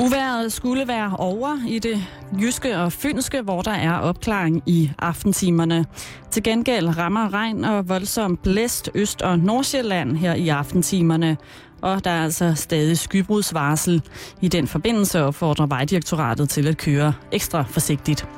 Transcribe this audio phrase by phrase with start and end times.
[0.00, 2.06] Uværet skulle være over i det
[2.40, 5.86] jyske og fynske, hvor der er opklaring i aftentimerne.
[6.30, 11.36] Til gengæld rammer regn og voldsom blæst Øst- og Nordsjælland her i aftentimerne.
[11.82, 14.02] Og der er altså stadig skybrudsvarsel.
[14.40, 18.28] I den forbindelse opfordrer Vejdirektoratet til at køre ekstra forsigtigt.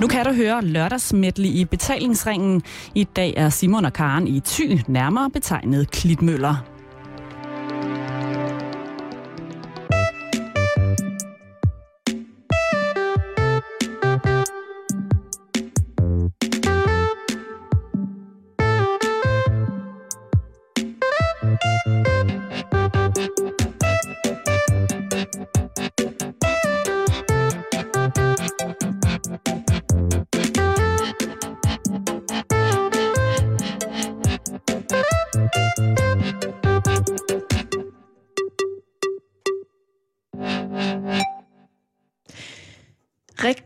[0.00, 2.62] Nu kan du høre lørdagsmedley i betalingsringen.
[2.94, 6.71] I dag er Simon og Karen i Ty nærmere betegnet Klitmøller.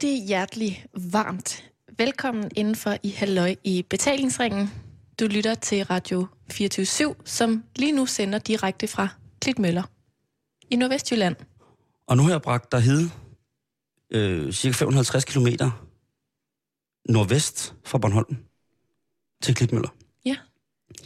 [0.07, 1.71] Rigtig hjertelig varmt.
[1.99, 4.71] Velkommen indenfor i Halløj i betalingsringen.
[5.21, 9.09] Du lytter til Radio 24 som lige nu sender direkte fra
[9.41, 9.83] Klitmøller
[10.71, 11.37] i Nordvestjylland.
[12.07, 13.09] Og nu har jeg bragt dig hed,
[14.11, 15.47] øh, cirka 550 km
[17.09, 18.37] nordvest fra Bornholm
[19.43, 19.95] til Klitmøller.
[20.25, 20.37] Ja.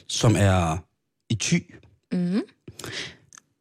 [0.08, 0.78] Som er
[1.30, 1.58] i Ty.
[2.12, 2.42] Mm.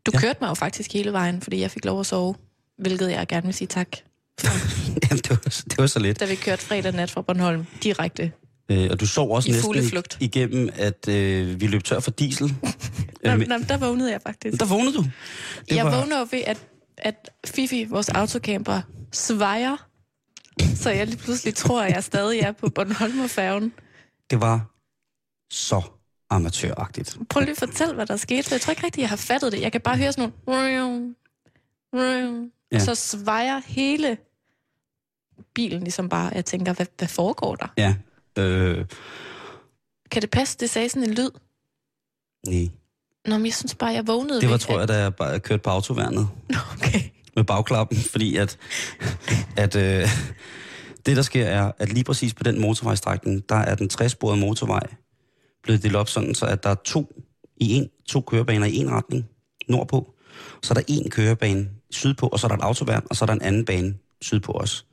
[0.06, 0.20] Du Ja.
[0.20, 2.36] kørte mig jo faktisk hele vejen, fordi jeg fik lov at sove,
[2.78, 3.96] hvilket jeg gerne vil sige tak.
[5.10, 6.20] Jamen, det var, det var så lidt.
[6.20, 8.32] Da vi kørte fredag nat fra Bornholm direkte.
[8.72, 12.48] Øh, og du sov også I næsten igennem, at øh, vi løb tør for diesel.
[13.24, 14.60] Nå, Øh, nå, der vågnede jeg faktisk.
[14.60, 15.04] der vågnede du.
[15.70, 16.58] Det jeg var- vågner jo ved, at,
[16.98, 19.86] at Fifi, vores autocamper, svejer.
[20.76, 23.74] Så jeg lige pludselig tror, at jeg stadig er på Bornholmerfærgen.
[24.30, 24.72] Det var
[25.52, 25.82] så
[26.30, 27.18] amatøragtigt.
[27.30, 29.52] Prøv lige at fortælle, hvad der skete, for jeg tror ikke rigtigt, jeg har fattet
[29.52, 29.62] det.
[29.62, 31.16] Jeg kan bare høre sådan nogle...
[32.72, 32.76] Ja.
[32.76, 34.18] Og så svejer hele
[35.56, 36.32] bilen ligesom bare.
[36.36, 37.68] Jeg tænker, hvad, hvad foregår der?
[37.78, 37.96] Ja.
[38.38, 38.86] Øh,
[40.12, 41.30] Kan det passe, det sagde sådan en lyd?
[42.48, 42.68] nej.
[43.26, 45.40] Nå, men jeg synes bare, jeg vågnede Det var, ved, tror jeg, da jeg bare
[45.40, 46.28] kørte på autoværnet.
[46.78, 47.00] Okay.
[47.36, 48.58] med bagklappen, fordi at,
[49.58, 50.08] at øh,
[51.06, 54.84] det, der sker, er, at lige præcis på den motorvejstrækning, der er den 60 motorvej
[55.64, 57.24] blevet delt op sådan, så at der er to,
[57.58, 59.30] i en, to kørebaner i en retning
[59.68, 60.14] nordpå.
[60.64, 63.28] Så er der en kørebane sydpå, og så er der et autoværn, og så er
[63.28, 64.86] der en anden bane sydpå også.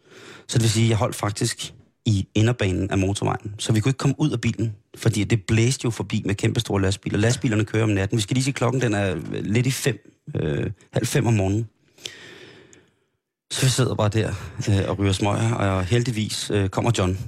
[0.48, 1.74] Så det vil sige, at jeg holdt faktisk
[2.06, 3.54] i inderbanen af motorvejen.
[3.58, 6.60] Så vi kunne ikke komme ud af bilen, fordi det blæste jo forbi med kæmpe
[6.60, 7.18] store lastbiler.
[7.18, 8.16] Lastbilerne kører om natten.
[8.16, 9.98] Vi skal lige sige, at klokken den er lidt i fem,
[10.36, 11.68] øh, halv fem om morgenen.
[13.52, 14.28] Så vi sidder bare der
[14.68, 17.18] øh, og ryger smøger, og heldigvis øh, kommer John.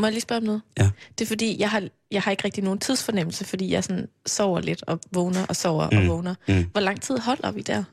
[0.00, 0.62] Må jeg lige spørge om noget?
[0.78, 0.90] Ja.
[1.18, 4.60] Det er fordi, jeg har, jeg har ikke rigtig nogen tidsfornemmelse, fordi jeg sådan sover
[4.60, 5.98] lidt og vågner og sover Mm.
[5.98, 6.34] og vågner.
[6.48, 6.64] Mm.
[6.72, 7.84] Hvor lang tid holder vi der?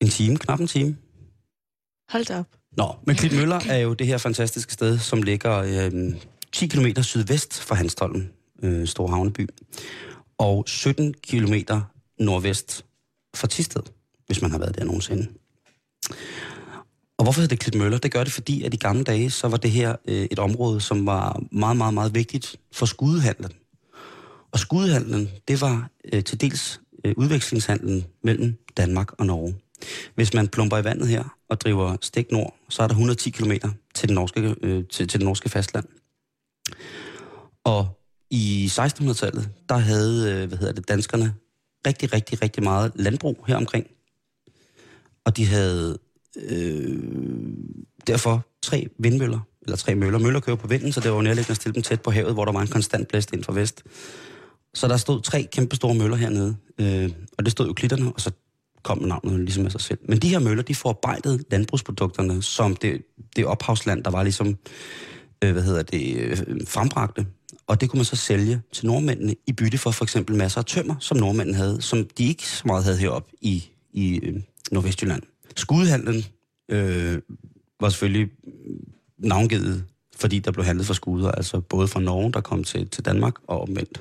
[0.00, 0.96] En time, knap en time.
[2.10, 2.46] Hold da op.
[2.76, 6.14] Nå, men Klitmøller er jo det her fantastiske sted, som ligger øh,
[6.52, 8.28] 10 km sydvest for Hanstholm,
[8.62, 9.48] øh, Store Havneby,
[10.38, 11.54] og 17 km
[12.18, 12.84] nordvest
[13.34, 13.82] for Tisted,
[14.26, 15.28] hvis man har været der nogensinde.
[17.18, 17.98] Og hvorfor hedder det Klitmøller?
[17.98, 20.80] Det gør det, fordi at i gamle dage, så var det her øh, et område,
[20.80, 23.52] som var meget, meget, meget vigtigt for skudehandlen.
[24.52, 29.54] Og skudehandlen, det var øh, til dels øh, udvekslingshandlen mellem Danmark og Norge.
[30.14, 33.52] Hvis man plumper i vandet her og driver stik nord, så er der 110 km
[33.94, 35.84] til, den norske, øh, til, til det norske fastland.
[37.64, 37.88] Og
[38.30, 41.34] i 1600-tallet, der havde øh, hvad hedder det, danskerne
[41.86, 43.86] rigtig, rigtig, rigtig meget landbrug her omkring.
[45.24, 45.98] Og de havde
[46.36, 46.98] øh,
[48.06, 50.18] derfor tre vindmøller, eller tre møller.
[50.18, 52.44] Møller kører på vinden, så det var nærliggende at stille dem tæt på havet, hvor
[52.44, 53.82] der var en konstant blæst ind fra vest.
[54.74, 58.20] Så der stod tre kæmpe store møller hernede, øh, og det stod jo klitterne, og
[58.20, 58.30] så
[58.86, 59.98] kom navnet ligesom af sig selv.
[60.08, 63.02] Men de her møller, de forarbejdede landbrugsprodukterne, som det,
[63.36, 64.56] det ophavsland, der var ligesom,
[65.44, 67.26] øh, hvad hedder det, øh, frembragte.
[67.66, 70.64] Og det kunne man så sælge til nordmændene i bytte for for eksempel masser af
[70.64, 74.34] tømmer, som nordmændene havde, som de ikke så meget havde heroppe i, i øh,
[74.70, 75.22] Nordvestjylland.
[75.56, 76.24] Skudhandlen
[76.68, 77.18] øh,
[77.80, 78.30] var selvfølgelig
[79.18, 79.84] navngivet,
[80.16, 83.34] fordi der blev handlet for skuder, altså både fra Norge, der kom til, til Danmark,
[83.46, 84.00] og omvendt.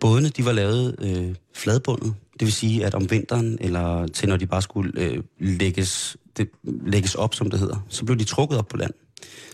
[0.00, 4.36] Bådene, de var lavet øh, fladbundet, det vil sige, at om vinteren, eller til når
[4.36, 8.58] de bare skulle øh, lægges, det, lægges op, som det hedder, så blev de trukket
[8.58, 8.92] op på land.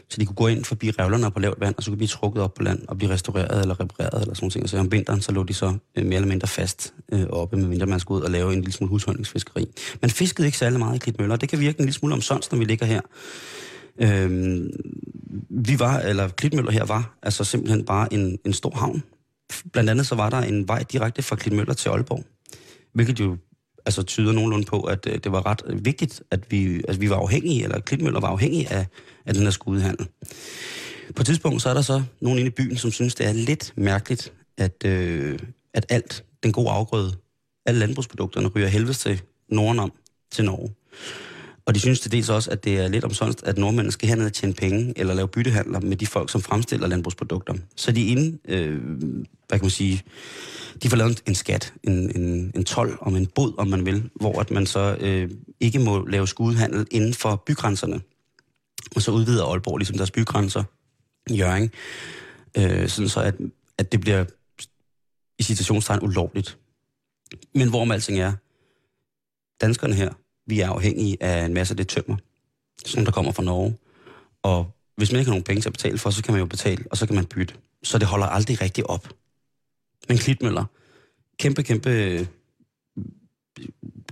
[0.09, 2.09] Så de kunne gå ind forbi revlerne på lavt vand, og så kunne de blive
[2.09, 4.71] trukket op på land og blive restaureret eller repareret eller sådan noget.
[4.71, 7.87] Så om vinteren, så lå de så øh, mere eller mindre fast øh, oppe, medmindre
[7.87, 9.67] man skulle ud og lave en lille smule husholdningsfiskeri.
[10.03, 11.37] Man fiskede ikke særlig meget i Klitmøller.
[11.37, 13.01] Det kan virke en lille smule omsonst, når vi ligger her.
[13.99, 14.71] Øhm,
[15.51, 19.03] vi var, eller Klitmøller her var, altså simpelthen bare en, en stor havn.
[19.73, 22.25] Blandt andet så var der en vej direkte fra Klitmøller til Aalborg,
[22.95, 23.37] hvilket jo
[23.87, 27.17] altså tyder nogenlunde på, at øh, det var ret vigtigt, at vi, at vi var
[27.17, 28.87] afhængige, eller Klitmøller var afhængige af,
[29.27, 30.09] af den her skudehandel.
[31.17, 33.33] På et tidspunkt, så er der så nogen inde i byen, som synes, det er
[33.33, 35.39] lidt mærkeligt, at, øh,
[35.75, 37.13] at alt, den gode afgrøde,
[37.67, 39.93] alle landbrugsprodukterne ryger helvede til Norden om,
[40.31, 40.71] til Norge.
[41.67, 44.27] Og de synes til dels også, at det er lidt omsonst, at nordmændene skal herned
[44.27, 47.55] og tjene penge, eller lave byttehandler med de folk, som fremstiller landbrugsprodukter.
[47.77, 48.83] Så de inde, øh,
[49.49, 50.03] hvad kan man sige,
[50.83, 54.11] de får lavet en skat, en, en, en tolv om en bod, om man vil,
[54.15, 55.31] hvor at man så øh,
[55.61, 58.01] ikke må lave skudhandel inden for bygrænserne.
[58.97, 60.65] Og så udvider Aalborg ligesom deres bygrænser
[61.31, 61.71] i Jørgen,
[62.59, 63.35] øh, sådan så at,
[63.79, 64.25] at det bliver
[65.39, 66.59] i situationstegn ulovligt.
[67.55, 68.33] Men hvor alting er,
[69.61, 70.13] danskerne her,
[70.47, 72.17] vi er afhængige af en masse af det tømmer,
[72.87, 73.77] som der kommer fra Norge.
[74.43, 76.47] Og hvis man ikke har nogen penge til at betale for, så kan man jo
[76.47, 77.55] betale, og så kan man bytte.
[77.83, 79.09] Så det holder aldrig rigtig op.
[80.09, 80.65] Men Klitmøller,
[81.39, 82.27] kæmpe, kæmpe øh,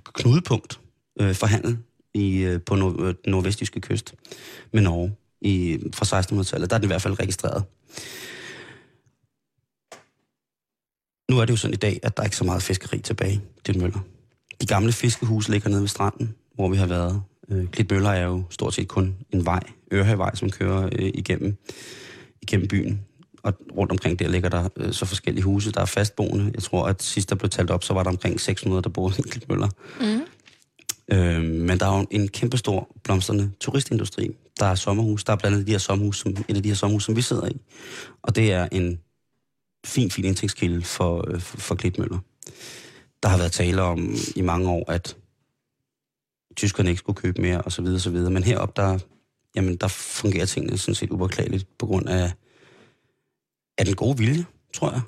[0.05, 0.81] knudepunkt
[1.20, 1.79] øh, for handel
[2.14, 4.14] i, øh, på nord, øh, nordvestjyske kyst
[4.73, 6.70] med Norge i, fra 1600-tallet.
[6.70, 7.64] Der er den i hvert fald registreret.
[11.31, 13.40] Nu er det jo sådan i dag, at der er ikke så meget fiskeri tilbage
[13.67, 14.00] det Møller.
[14.62, 17.23] De gamle fiskehuse ligger nede ved stranden, hvor vi har været.
[17.49, 19.61] Øh, Klitmøller er jo stort set kun en vej,
[19.93, 21.56] Ørhavevej, som kører øh, igennem,
[22.43, 23.00] igennem byen.
[23.43, 26.50] Og rundt omkring der ligger der øh, så forskellige huse, der er fastboende.
[26.55, 29.14] Jeg tror, at sidst der blev talt op, så var der omkring 600, der boede
[29.19, 29.69] i Klitmøller.
[30.00, 30.20] Mm.
[31.17, 34.31] Øh, men der er jo en kæmpestor blomstrende turistindustri.
[34.61, 35.25] Der er sommerhus.
[35.25, 37.23] Der er blandt andet de her sommerhus, som, et af de her sommerhus, som vi
[37.23, 37.61] sidder i.
[38.23, 39.00] Og det er en
[39.87, 42.19] fin, fin indtægtskilde for, øh, for, for Klitmøller.
[43.22, 45.16] Der har været tale om i mange år, at
[46.56, 48.30] tyskerne ikke skulle købe mere, og så videre, og så videre.
[48.30, 48.98] Men heroppe, der,
[49.56, 52.32] jamen, der fungerer tingene sådan set upåklageligt på grund af,
[53.78, 55.02] af den gode vilje, tror jeg.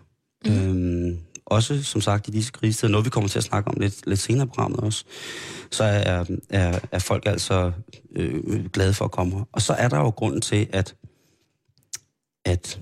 [0.45, 0.53] Mm.
[0.53, 4.07] Øhm, også, som sagt, i disse krisetider, noget vi kommer til at snakke om lidt,
[4.07, 5.05] lidt senere i programmet også,
[5.71, 7.73] så er, er, er folk altså
[8.17, 10.97] øh, glade for at komme Og så er der jo grunden til, at,
[12.45, 12.81] at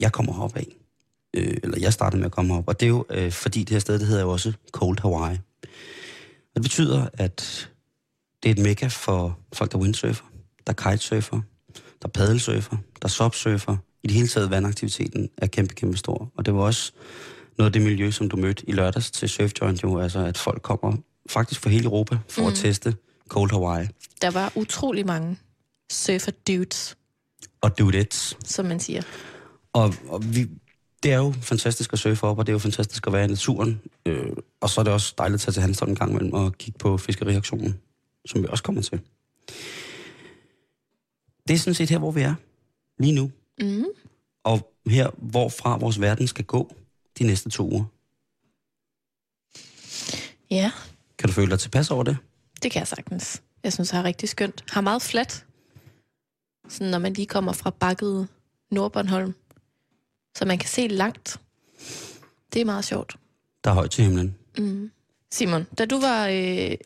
[0.00, 0.79] jeg kommer herop af.
[1.36, 2.64] Øh, eller jeg startede med at komme op.
[2.66, 5.38] Og det er jo, øh, fordi det her sted, det hedder jo også Cold Hawaii.
[6.50, 7.70] Og det betyder, at
[8.42, 10.24] det er et mekka for folk, der windsurfer,
[10.66, 11.40] der kitesurfer,
[12.02, 13.76] der paddelsurfer, der subsurfer.
[14.02, 16.32] I det hele taget vandaktiviteten er kæmpe, kæmpe stor.
[16.36, 16.92] Og det var også
[17.58, 20.38] noget af det miljø, som du mødte i lørdags til Surf Joint, jo, altså at
[20.38, 20.96] folk kommer
[21.30, 22.48] faktisk fra hele Europa for mm.
[22.48, 22.94] at teste
[23.28, 23.88] Cold Hawaii.
[24.22, 25.38] Der var utrolig mange
[25.92, 26.96] surfer dudes.
[27.60, 28.36] Og dudettes.
[28.44, 29.02] Som man siger.
[29.72, 30.48] Og, og vi,
[31.02, 33.28] det er jo fantastisk at surfe op, og det er jo fantastisk at være i
[33.28, 33.80] naturen.
[34.06, 36.58] Øh, og så er det også dejligt at tage til Hanstholm en gang imellem og
[36.58, 37.80] kigge på fiskeriaktionen,
[38.26, 39.00] som vi også kommer til.
[41.48, 42.34] Det er sådan set her, hvor vi er
[42.98, 43.30] lige nu.
[43.60, 43.84] Mm.
[44.44, 46.74] Og her, hvorfra vores verden skal gå
[47.18, 47.84] de næste to uger.
[50.50, 50.72] Ja.
[51.18, 52.16] Kan du føle dig tilpas over det?
[52.62, 53.42] Det kan jeg sagtens.
[53.64, 54.64] Jeg synes, det er rigtig skønt.
[54.70, 55.46] Har meget flat.
[56.68, 58.28] Sådan, når man lige kommer fra bakket
[58.70, 59.34] Nordbornholm.
[60.34, 61.40] Så man kan se langt.
[62.52, 63.16] Det er meget sjovt.
[63.64, 64.36] Der er højt til himlen.
[64.58, 64.90] Mm.
[65.30, 66.76] Simon, da du var øh,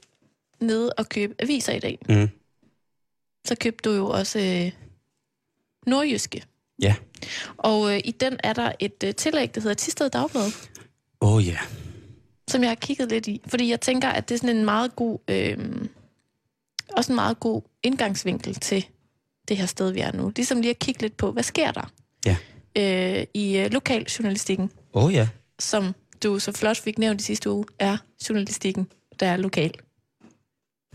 [0.61, 2.29] nede og købe aviser i dag, mm.
[3.45, 4.73] så købte du jo også øh,
[5.87, 6.45] nordjyske.
[6.83, 6.95] Ja.
[7.57, 10.53] Og øh, i den er der et øh, tillæg, der hedder Tisted Dagblad.
[11.21, 11.59] Åh oh, ja.
[12.49, 13.41] Som jeg har kigget lidt i.
[13.47, 15.19] Fordi jeg tænker, at det er sådan en meget god...
[15.29, 15.59] Øh,
[16.97, 18.87] også en meget god indgangsvinkel til
[19.49, 20.33] det her sted, vi er nu.
[20.37, 21.93] Ligesom lige at kigge lidt på, hvad sker der
[22.27, 22.37] ja.
[22.77, 24.71] Øh, i øh, lokaljournalistikken.
[24.95, 25.29] Åh oh, ja.
[25.59, 27.97] Som du så flot fik nævnt i sidste uge, er
[28.29, 28.89] journalistikken,
[29.21, 29.75] der er lokal.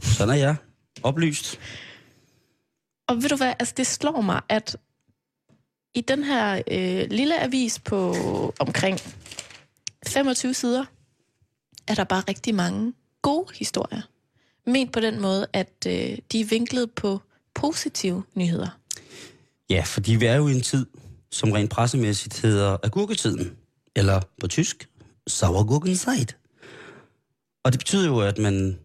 [0.01, 0.55] Sådan er jeg.
[1.03, 1.59] Oplyst.
[3.07, 4.77] Og ved du hvad, altså det slår mig, at
[5.93, 8.15] i den her øh, lille avis på
[8.59, 8.99] omkring
[10.07, 10.85] 25 sider,
[11.87, 14.01] er der bare rigtig mange gode historier.
[14.65, 17.19] Ment på den måde, at øh, de er vinklet på
[17.53, 18.79] positive nyheder.
[19.69, 20.85] Ja, fordi vi er jo i en tid,
[21.31, 23.51] som rent pressemæssigt hedder agurketiden,
[23.95, 24.89] eller på tysk,
[25.27, 26.37] Sauergurkenzeit.
[27.63, 28.79] Og det betyder jo, at man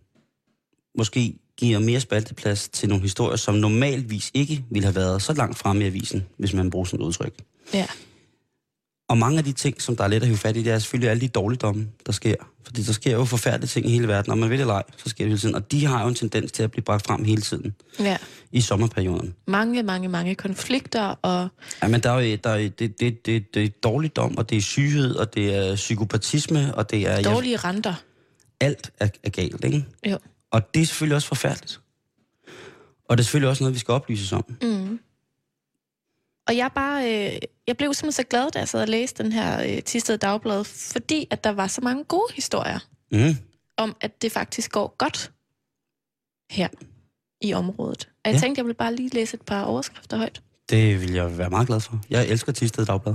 [0.99, 5.59] måske giver mere spalteplads til nogle historier, som normalvis ikke ville have været så langt
[5.59, 7.35] fremme i avisen, hvis man bruger sådan et udtryk.
[7.75, 7.87] Ja.
[9.08, 10.78] Og mange af de ting, som der er let at hive fat i, det er
[10.78, 12.34] selvfølgelig alle de dårligdomme, der sker.
[12.64, 14.82] Fordi der sker jo forfærdelige ting i hele verden, og man vil det eller ej,
[14.96, 15.54] så sker det hele tiden.
[15.54, 17.75] Og de har jo en tendens til at blive bragt frem hele tiden.
[18.00, 18.16] Ja.
[18.52, 19.34] I sommerperioden.
[19.46, 21.49] Mange, mange, mange konflikter og...
[21.82, 24.58] Ja, men der er jo der er, det, det, det, det er dårligdom, og det
[24.58, 27.23] er syghed, og det er psykopatisme, og det er...
[27.23, 27.94] Dårlige renter.
[28.61, 29.84] Alt er, er galt, ikke?
[30.06, 30.18] Jo.
[30.50, 31.80] Og det er selvfølgelig også forfærdeligt.
[33.08, 34.44] Og det er selvfølgelig også noget, vi skal oplyses om.
[34.62, 35.00] Mm.
[36.49, 39.33] Og jeg bare, øh, jeg blev simpelthen så glad, da jeg sad og læste den
[39.33, 42.79] her øh, Tisted Dagblad, fordi at der var så mange gode historier.
[43.13, 43.37] Mm.
[43.77, 45.33] om, at det faktisk går godt
[46.51, 46.69] her
[47.41, 48.09] i området.
[48.25, 48.41] Og jeg Ja.
[48.41, 50.43] tænkte, jeg ville bare lige læse et par overskrifter højt.
[50.71, 52.01] Det vil jeg være meget glad for.
[52.11, 53.15] Jeg elsker Tisted Dagblad.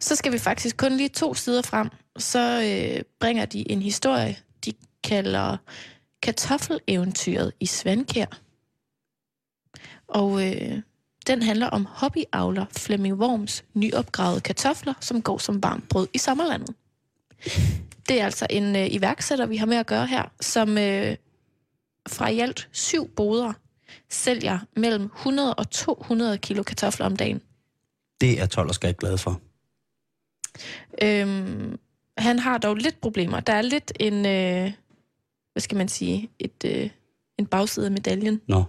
[0.00, 1.88] Så skal vi faktisk kun lige to sider frem.
[2.18, 4.72] Så øh, bringer de en historie, de
[5.04, 5.56] kalder
[6.22, 8.26] Kartoffeleventyret i Svankær.
[10.08, 10.82] Og øh,
[11.26, 16.74] den handler om hobbyavler Flemming Worms nyopgravede kartofler, som går som varmt brød i sommerlandet.
[18.08, 21.16] Det er altså en øh, iværksætter, vi har med at gøre her, som øh,
[22.08, 23.52] fra i alt syv boder
[24.08, 27.40] sælger mellem 100 og 200 kilo kartofler om dagen.
[28.20, 29.40] Det er 12 og skat glad for.
[31.02, 31.78] Øhm,
[32.18, 33.40] han har dog lidt problemer.
[33.40, 34.72] Der er lidt en, øh,
[35.52, 36.90] hvad skal man sige, et, øh,
[37.38, 38.40] en bagside af medaljen.
[38.48, 38.64] Nå,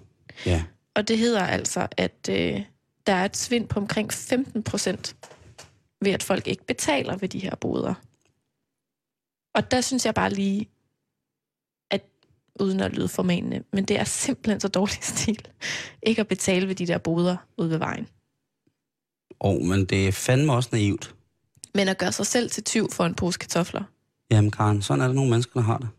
[0.46, 0.64] ja.
[0.96, 2.62] Og det hedder altså, at øh,
[3.08, 5.16] der er et svind på omkring 15 procent
[6.02, 7.94] ved, at folk ikke betaler ved de her boder.
[9.56, 10.70] Og der synes jeg bare lige,
[11.92, 12.02] at
[12.60, 15.48] uden at lyde formanende, men det er simpelthen så dårlig stil,
[16.04, 18.08] ikke at betale ved de der boder ude ved vejen.
[19.40, 21.16] Og, men det er fandme også naivt.
[21.74, 23.84] Men at gøre sig selv til tyv for en pose kartofler,
[24.32, 25.90] Jamen, Karen, sådan er der nogle mennesker, der har det.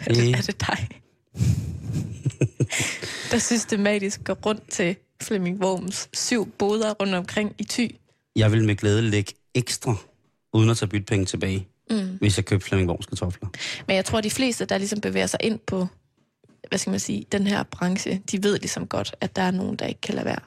[0.00, 0.88] Er det, er det dig?
[3.30, 7.96] der systematisk går rundt til Flemming Worms syv boder rundt omkring i Thy.
[8.36, 9.94] Jeg vil med glæde lægge ekstra,
[10.52, 12.16] uden at tage bytpenge tilbage, Mm.
[12.20, 13.48] hvis jeg købte Flemming Worms kartofler.
[13.86, 15.86] Men jeg tror, de fleste, der ligesom bevæger sig ind på,
[16.68, 19.76] hvad skal man sige, den her branche, de ved ligesom godt, at der er nogen,
[19.76, 20.40] der ikke kan lade være.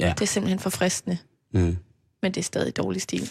[0.00, 0.08] Ja.
[0.18, 1.18] Det er simpelthen for fristende,
[1.52, 1.76] Mm.
[2.22, 3.30] men det er stadig dårlig stil.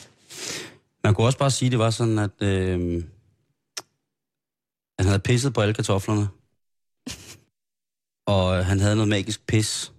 [1.03, 3.03] Man kunne også bare sige, at det var sådan, at øh,
[4.99, 6.27] han havde pisset på alle kartoflerne.
[8.25, 9.91] Og han havde noget magisk pis.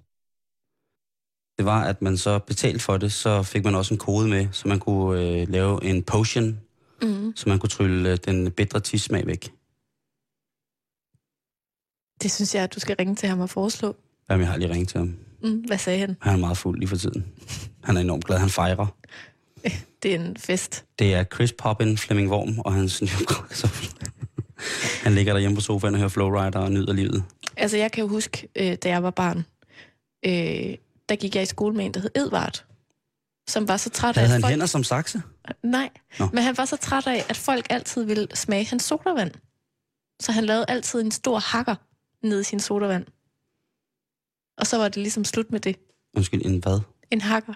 [1.58, 4.48] Det var, at man så betalte for det, så fik man også en kode med,
[4.52, 6.60] så man kunne øh, lave en potion,
[7.02, 7.32] Mm.
[7.36, 9.52] så man kunne trylle øh, den bedre tissmag væk.
[12.22, 13.96] Det synes jeg, at du skal ringe til ham og foreslå.
[14.30, 15.16] Jamen, jeg har lige ringet til ham.
[15.42, 15.58] Mm.
[15.66, 16.16] Hvad sagde han?
[16.20, 17.26] Han er meget fuld lige for tiden.
[17.84, 18.86] Han er enormt glad, han fejrer.
[20.02, 20.84] Det er en fest.
[20.98, 23.08] Det er Chris Poppin, Flemming Worm og hans nye.
[25.06, 27.24] Han ligger derhjemme på sofaen og hører Flowrider og nyder livet.
[27.56, 29.38] Altså, jeg kan jo huske, øh, da jeg var barn,
[30.26, 30.76] øh,
[31.08, 32.64] der gik jeg i skole med en, der hed Edvard,
[33.48, 34.50] som var så træt af, Havde han folk...
[34.50, 35.22] hænder som sakse?
[35.62, 36.28] Nej, Nå.
[36.32, 39.30] men han var så træt af, at folk altid ville smage hans sodavand.
[40.20, 41.74] Så han lavede altid en stor hakker
[42.22, 43.06] ned i sin sodavand.
[44.58, 45.76] Og så var det ligesom slut med det.
[46.16, 46.80] Undskyld, en hvad?
[47.10, 47.54] En hakker.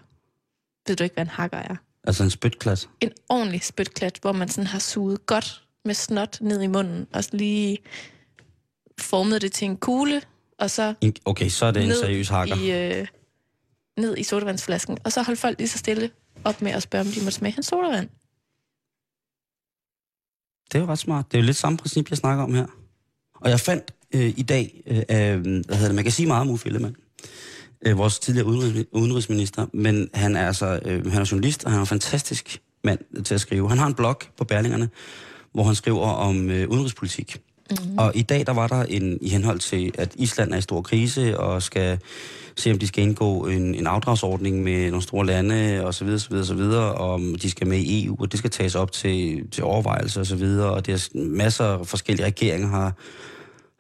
[0.87, 1.77] Ved du ikke, hvad en hakker er?
[2.05, 2.89] Altså en spytklat?
[3.01, 7.25] En ordentlig spytklat, hvor man sådan har suget godt med snot ned i munden, og
[7.25, 7.79] så lige
[9.01, 10.23] formet det til en kugle,
[10.59, 12.55] og så En- Okay, så er det en seriøs hakker.
[12.57, 13.07] i, øh,
[13.99, 14.99] ned i sodavandsflasken.
[15.05, 16.11] Og så holdt folk lige så stille
[16.45, 18.09] op med at spørge, om de måtte smage hans sodavand.
[20.73, 21.33] Det er jo ret smart.
[21.33, 22.67] Det er jo lidt samme princip, jeg snakker om her.
[23.35, 25.03] Og jeg fandt øh, i dag, øh, øh,
[25.41, 26.97] hvad hedder det, man kan sige meget om Uffe Ellemann,
[27.87, 31.79] øh, vores tidligere udenrigs, udenrigsminister, men han er altså øh, han er journalist, og han
[31.79, 33.69] er en fantastisk mand til at skrive.
[33.69, 34.89] Han har en blog på Berlingerne,
[35.53, 37.37] hvor han skriver om øh, udenrigspolitik.
[37.71, 37.99] Mm-hmm.
[37.99, 40.83] Og i dag der var der en, i henhold til, at Island er i stor
[40.83, 41.99] krise, og skal
[42.57, 46.21] se, om de skal indgå en, en afdragsordning med nogle store lande, og så videre,
[46.21, 48.75] så videre, så videre, og om de skal med i EU, og det skal tages
[48.75, 52.93] op til, til overvejelse og så videre, og det er masser af forskellige regeringer har,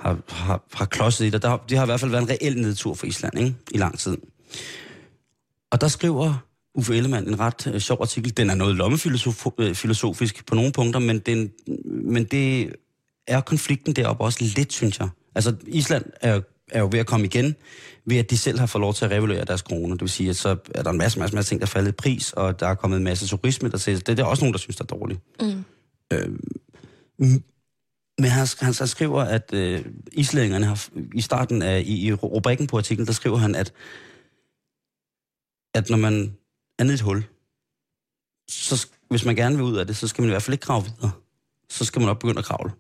[0.00, 1.42] har, har, har klodset i det.
[1.42, 3.54] Der, det har i hvert fald været en reel nedtur for Island, ikke?
[3.70, 4.16] I lang tid.
[5.70, 6.34] Og der skriver
[6.74, 8.36] Uffe Ellemann en ret øh, sjov artikel.
[8.36, 11.50] Den er noget lommefilosofisk på nogle punkter, men, den,
[11.86, 12.72] men det
[13.26, 15.08] er konflikten deroppe også lidt, synes jeg.
[15.34, 17.54] Altså, Island er, er jo ved at komme igen,
[18.04, 19.94] ved at de selv har fået lov til at revaluere deres kroner.
[19.94, 21.88] Det vil sige, at så er der en masse, masse, masse ting, der er faldet
[21.88, 24.00] i pris, og der er kommet en masse turisme, der til.
[24.00, 25.20] Det er der også nogen, der synes, der er dårligt.
[25.40, 25.64] Mm.
[27.18, 27.42] Mm,
[28.18, 32.66] Men han, han så skriver, at øh, islændingerne har, i starten af, i, i rubrikken
[32.66, 33.72] på artiklen, der skriver han, at,
[35.74, 36.36] at når man
[36.80, 37.24] er nede i et hul,
[38.48, 40.66] så hvis man gerne vil ud af det, så skal man i hvert fald ikke
[40.66, 41.10] grave videre.
[41.68, 42.72] Så skal man op begynde at kravle.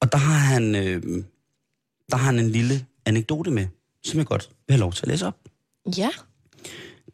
[0.00, 1.24] Og der har han, øh,
[2.10, 3.66] der har han en lille anekdote med,
[4.04, 5.36] som jeg godt vil have lov til at læse op.
[5.96, 6.10] Ja.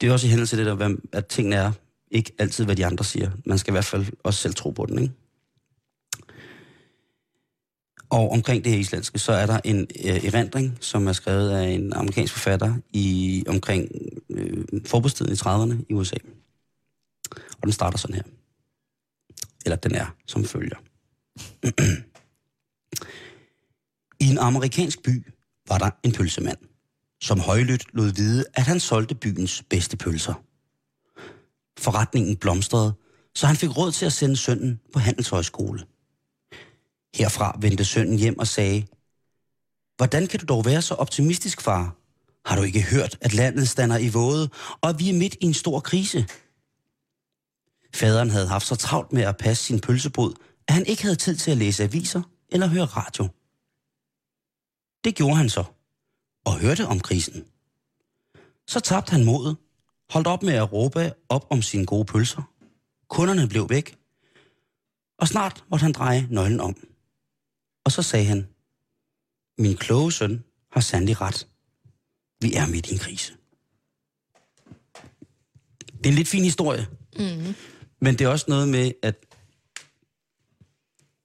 [0.00, 1.72] Det er også i hændelse til det der, at tingene er
[2.10, 3.30] ikke altid, hvad de andre siger.
[3.46, 5.14] Man skal i hvert fald også selv tro på den, ikke?
[8.16, 11.68] Og omkring det her islandske, så er der en øh, erindring, som er skrevet af
[11.68, 13.88] en amerikansk forfatter i omkring
[14.30, 16.16] øh, forbudstiden i 30'erne i USA.
[17.32, 18.22] Og den starter sådan her.
[19.64, 20.76] Eller den er som følger.
[24.24, 25.26] I en amerikansk by
[25.68, 26.58] var der en pølsemand,
[27.20, 30.34] som højlydt lod vide, at han solgte byens bedste pølser.
[31.78, 32.94] Forretningen blomstrede,
[33.34, 35.80] så han fik råd til at sende sønnen på handelshøjskole.
[37.16, 38.86] Herfra vendte sønnen hjem og sagde,
[39.96, 41.96] Hvordan kan du dog være så optimistisk, far?
[42.44, 44.48] Har du ikke hørt, at landet stander i våde,
[44.80, 46.26] og at vi er midt i en stor krise?
[47.94, 50.34] Faderen havde haft så travlt med at passe sin pølsebod,
[50.68, 53.28] at han ikke havde tid til at læse aviser eller høre radio.
[55.04, 55.64] Det gjorde han så,
[56.44, 57.44] og hørte om krisen.
[58.66, 59.56] Så tabte han modet,
[60.10, 62.42] holdt op med at råbe op om sine gode pølser.
[63.08, 63.98] Kunderne blev væk,
[65.18, 66.76] og snart måtte han dreje nøglen om.
[67.86, 68.48] Og så sagde han,
[69.58, 71.48] min kloge søn har sandelig ret.
[72.40, 73.32] Vi er midt i en krise.
[75.86, 76.86] Det er en lidt fin historie.
[77.18, 77.54] Mm.
[78.00, 79.26] Men det er også noget med, at,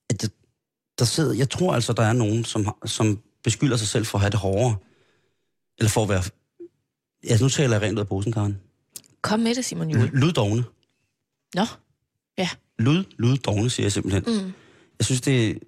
[0.09, 0.31] at
[0.99, 4.21] der sidder, jeg tror altså, der er nogen, som, som beskylder sig selv for at
[4.21, 4.77] have det hårdere.
[5.77, 6.23] Eller for at være...
[7.23, 8.61] Altså, nu taler jeg rent ud af posen, Karen.
[9.21, 10.09] Kom med det, Simon Juhl.
[10.13, 10.63] Luddogne.
[11.55, 11.65] Nå,
[12.37, 12.49] ja.
[12.79, 14.23] Lud, luddogne, siger jeg simpelthen.
[14.27, 14.53] Mm.
[14.99, 15.59] Jeg synes, det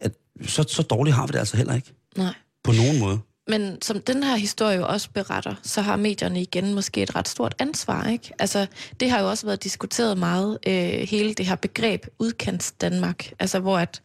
[0.00, 0.12] at
[0.42, 1.92] så, så dårligt har vi det altså heller ikke.
[2.16, 2.34] Nej.
[2.64, 3.18] På nogen måde.
[3.48, 7.28] Men som den her historie jo også beretter, så har medierne igen måske et ret
[7.28, 8.32] stort ansvar, ikke?
[8.38, 8.66] Altså,
[9.00, 10.72] det har jo også været diskuteret meget, øh,
[11.08, 14.02] hele det her begreb udkants Danmark, altså hvor at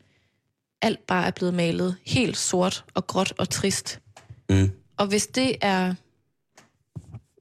[0.81, 3.99] alt bare er blevet malet helt sort og gråt og trist.
[4.49, 4.71] Mm.
[4.97, 5.93] Og hvis det er,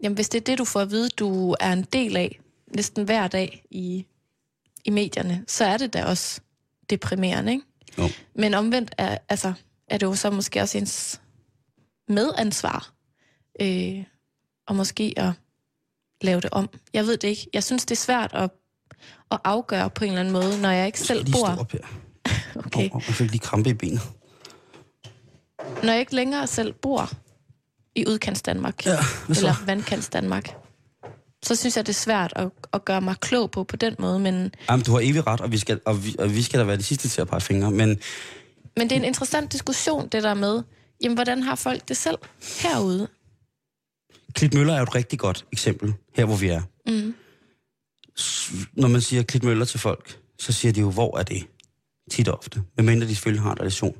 [0.02, 2.40] jamen hvis det er det, du får at vide, du er en del af,
[2.76, 4.06] næsten hver dag i,
[4.84, 6.40] i medierne, så er det da også
[6.90, 7.64] deprimerende, ikke?
[7.98, 8.08] Jo.
[8.34, 9.52] Men omvendt er, altså,
[9.88, 11.20] er det jo så måske også ens
[12.08, 12.92] medansvar,
[13.60, 14.04] øh,
[14.68, 15.32] og måske at
[16.22, 16.68] lave det om.
[16.92, 17.46] Jeg ved det ikke.
[17.52, 18.50] Jeg synes, det er svært at,
[19.30, 21.60] at afgøre på en eller anden måde, når jeg ikke Jeg selv lige stå bor...
[21.60, 21.80] op her.
[22.66, 22.90] Okay.
[22.92, 24.00] Oh, jeg fik lige krampe i benet.
[25.82, 27.10] Når jeg ikke længere selv bor
[27.94, 28.96] i udkants Danmark, Ja,
[29.28, 30.56] eller vandkants Danmark,
[31.42, 34.18] så synes jeg, det er svært at, at gøre mig klog på på den måde,
[34.18, 36.64] men, Jamen, du har evig ret, og vi, skal, og, vi, og vi skal da
[36.64, 37.70] være de sidste til at pege fingre.
[37.70, 37.98] Men
[38.76, 40.62] men det er en interessant diskussion, det der med,
[41.02, 42.18] jamen, hvordan har folk det selv
[42.62, 43.08] herude?
[44.32, 46.62] Klitmøller er jo et rigtig godt eksempel, her hvor vi er.
[46.86, 47.14] Mm.
[48.72, 51.46] Når man siger Klitmøller til folk, så siger de jo, hvor er det?
[52.10, 52.62] Tit og ofte.
[52.76, 53.96] Medmindre de selvfølgelig har en relation.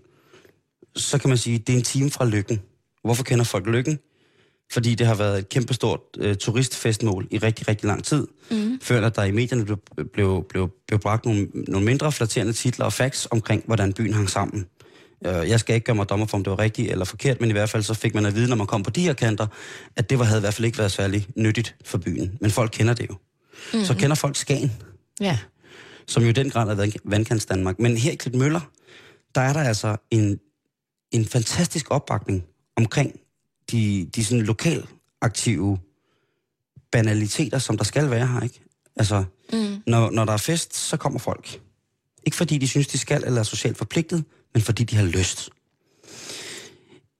[0.97, 2.63] Så kan man sige, det er en time fra Lykken.
[3.05, 3.99] Hvorfor kender folk Lykken?
[4.73, 8.27] Fordi det har været et kæmpestort øh, turistfestmål i rigtig, rigtig lang tid.
[8.51, 8.81] Mm.
[8.83, 9.79] Før der i medierne blev,
[10.13, 14.31] blev, blev, blev bragt nogle, nogle mindre flatterende titler og facts omkring, hvordan byen hang
[14.31, 14.67] sammen.
[15.27, 17.51] Øh, Jeg skal ikke gøre mig dommer for, om det var rigtigt eller forkert, men
[17.51, 19.47] i hvert fald så fik man at vide, når man kom på de her kanter,
[19.97, 22.39] at det var, havde i hvert fald ikke været særlig nyttigt for byen.
[22.41, 23.15] Men folk kender det jo.
[23.75, 23.85] Mm.
[23.85, 24.73] Så kender folk Skagen,
[25.21, 25.39] Ja.
[26.07, 27.79] som jo i den grad er vand- vandkants Danmark.
[27.79, 28.61] Men her i Klitmøller,
[29.35, 30.39] der er der altså en,
[31.13, 32.45] en fantastisk opbakning
[32.77, 33.21] omkring
[33.73, 34.87] de, de sådan lokal
[35.21, 35.79] aktive
[36.93, 38.61] banaliteter, som der skal være her, ikke?
[38.97, 39.83] Altså, Mm.
[39.87, 41.61] når, når der er fest, så kommer folk.
[42.25, 45.51] Ikke fordi de synes, de skal eller er socialt forpligtet, men fordi de har lyst.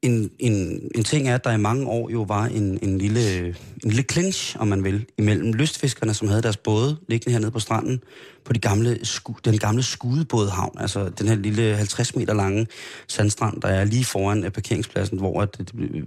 [0.03, 3.47] En, en, en ting er, at der i mange år jo var en, en, lille,
[3.49, 7.59] en lille clinch, om man vil, imellem lystfiskerne, som havde deres både liggende hernede på
[7.59, 8.03] stranden,
[8.45, 12.67] på de gamle, sku, den gamle skudebådhavn, altså den her lille 50 meter lange
[13.09, 16.05] sandstrand, der er lige foran øh, parkeringspladsen, hvor at, det, det,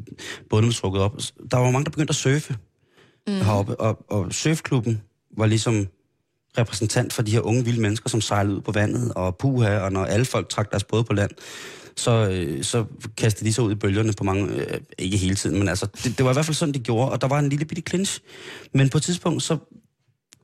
[0.50, 1.18] båden blev trukket op.
[1.52, 2.56] Der var mange, der begyndte at surfe
[3.28, 3.34] mm.
[3.34, 5.02] heroppe, og, og surfklubben
[5.38, 5.88] var ligesom
[6.58, 9.92] repræsentant for de her unge vilde mennesker, som sejlede ud på vandet og puha, og
[9.92, 11.32] når alle folk trak deres både på land,
[11.98, 12.86] så, øh, så
[13.18, 16.18] kastede de sig ud i bølgerne på mange, øh, ikke hele tiden, men altså, det,
[16.18, 18.20] det var i hvert fald sådan, de gjorde, og der var en lille bitte clinch.
[18.74, 19.58] Men på et tidspunkt, så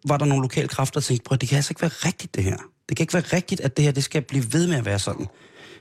[0.08, 2.44] var der nogle lokale kræfter, der tænkte, prøv, det kan altså ikke være rigtigt, det
[2.44, 2.58] her.
[2.90, 5.00] Det kan ikke være rigtigt, at det her, det skal blive ved med at være
[5.00, 5.28] sådan.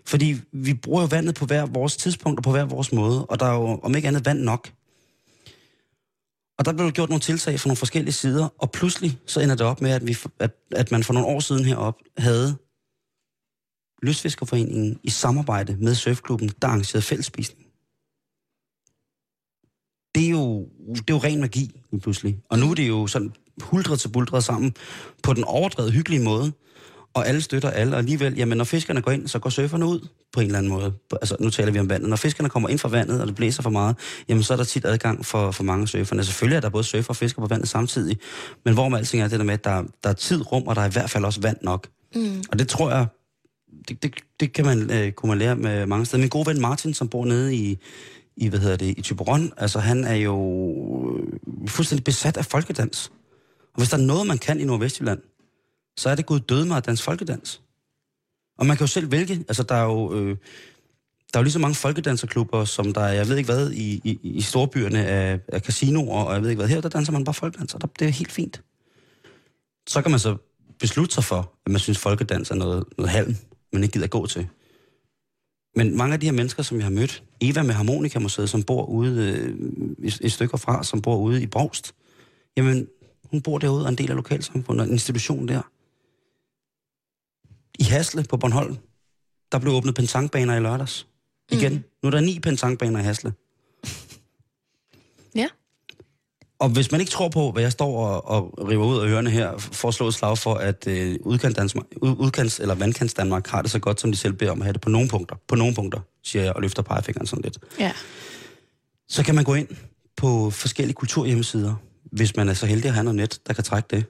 [0.07, 3.41] Fordi vi bruger jo vandet på hver vores tidspunkt og på hver vores måde, og
[3.41, 4.71] der er jo om ikke andet vand nok.
[6.59, 9.67] Og der blev gjort nogle tiltag fra nogle forskellige sider, og pludselig så ender det
[9.67, 12.57] op med, at, vi, at, at man for nogle år siden herop havde
[14.03, 17.65] Lystfiskerforeningen i samarbejde med Surfklubben, der arrangerede fællesspisning.
[20.15, 22.39] Det er jo, det er jo ren magi, pludselig.
[22.51, 24.75] Og nu er det jo sådan huldret til buldret sammen
[25.23, 26.53] på den overdrevet hyggelige måde.
[27.15, 30.09] Og alle støtter alle, og alligevel, jamen når fiskerne går ind, så går surferne ud
[30.33, 30.93] på en eller anden måde.
[31.13, 32.09] Altså nu taler vi om vandet.
[32.09, 33.97] Når fiskerne kommer ind fra vandet, og det blæser for meget,
[34.29, 36.25] jamen så er der tit adgang for, for mange surferne.
[36.25, 38.19] Selvfølgelig er der både surfer og fisker på vandet samtidig,
[38.65, 40.77] men hvor med alting er det der med, at der, der er tid, rum, og
[40.77, 41.89] der er i hvert fald også vand nok.
[42.15, 42.43] Mm.
[42.53, 43.07] Og det tror jeg,
[43.89, 46.21] det, det, det kan man, øh, kunne man lære med mange steder.
[46.21, 47.79] Min gode ven Martin, som bor nede i,
[48.37, 50.39] i hvad hedder det, i Typeron, altså han er jo
[51.19, 53.13] øh, fuldstændig besat af folkedans.
[53.75, 55.21] Og hvis der er noget, man kan i Nordvestjylland,
[55.97, 57.63] så er det Gud døde mig af dansk folkedans.
[58.59, 60.37] Og man kan jo selv vælge, altså der er jo, øh,
[61.33, 64.01] der er jo lige så mange folkedanserklubber, som der er, jeg ved ikke hvad, i,
[64.05, 67.25] i, i storbyerne af, af casinoer, og jeg ved ikke hvad, her der danser man
[67.25, 68.63] bare folkedans, og der, det er helt fint.
[69.89, 70.37] Så kan man så
[70.79, 73.37] beslutte sig for, at man synes, folkedans er noget, noget halm,
[73.73, 74.49] man ikke gider gå til.
[75.75, 78.85] Men mange af de her mennesker, som jeg har mødt, Eva med Harmonikamuseet, som bor
[78.85, 81.95] ude øh, et, et stykke fra, som bor ude i Brogst,
[82.57, 82.89] jamen,
[83.25, 85.63] hun bor derude og en del af lokalsamfundet, en institution der.
[87.79, 88.77] I Hasle på Bornholm,
[89.53, 91.07] der blev åbnet pensangbaner i lørdags.
[91.51, 91.73] Igen.
[91.73, 91.85] Mm.
[92.03, 93.33] Nu er der ni pensangbaner i Hasle.
[95.35, 95.49] Ja.
[96.61, 99.31] Og hvis man ikke tror på, hvad jeg står og, og river ud af ørerne
[99.31, 103.71] her, for at slå et slag for, at øh, udkants, eller vandkants Danmark har det
[103.71, 105.37] så godt, som de selv beder om at have det på nogle punkter.
[105.49, 107.59] På nogle punkter, siger jeg og løfter pegefingeren sådan lidt.
[107.79, 107.93] Ja.
[109.09, 109.69] Så kan man gå ind
[110.17, 111.75] på forskellige kulturhjemmesider,
[112.13, 114.05] hvis man er så heldig at have noget net, der kan trække det.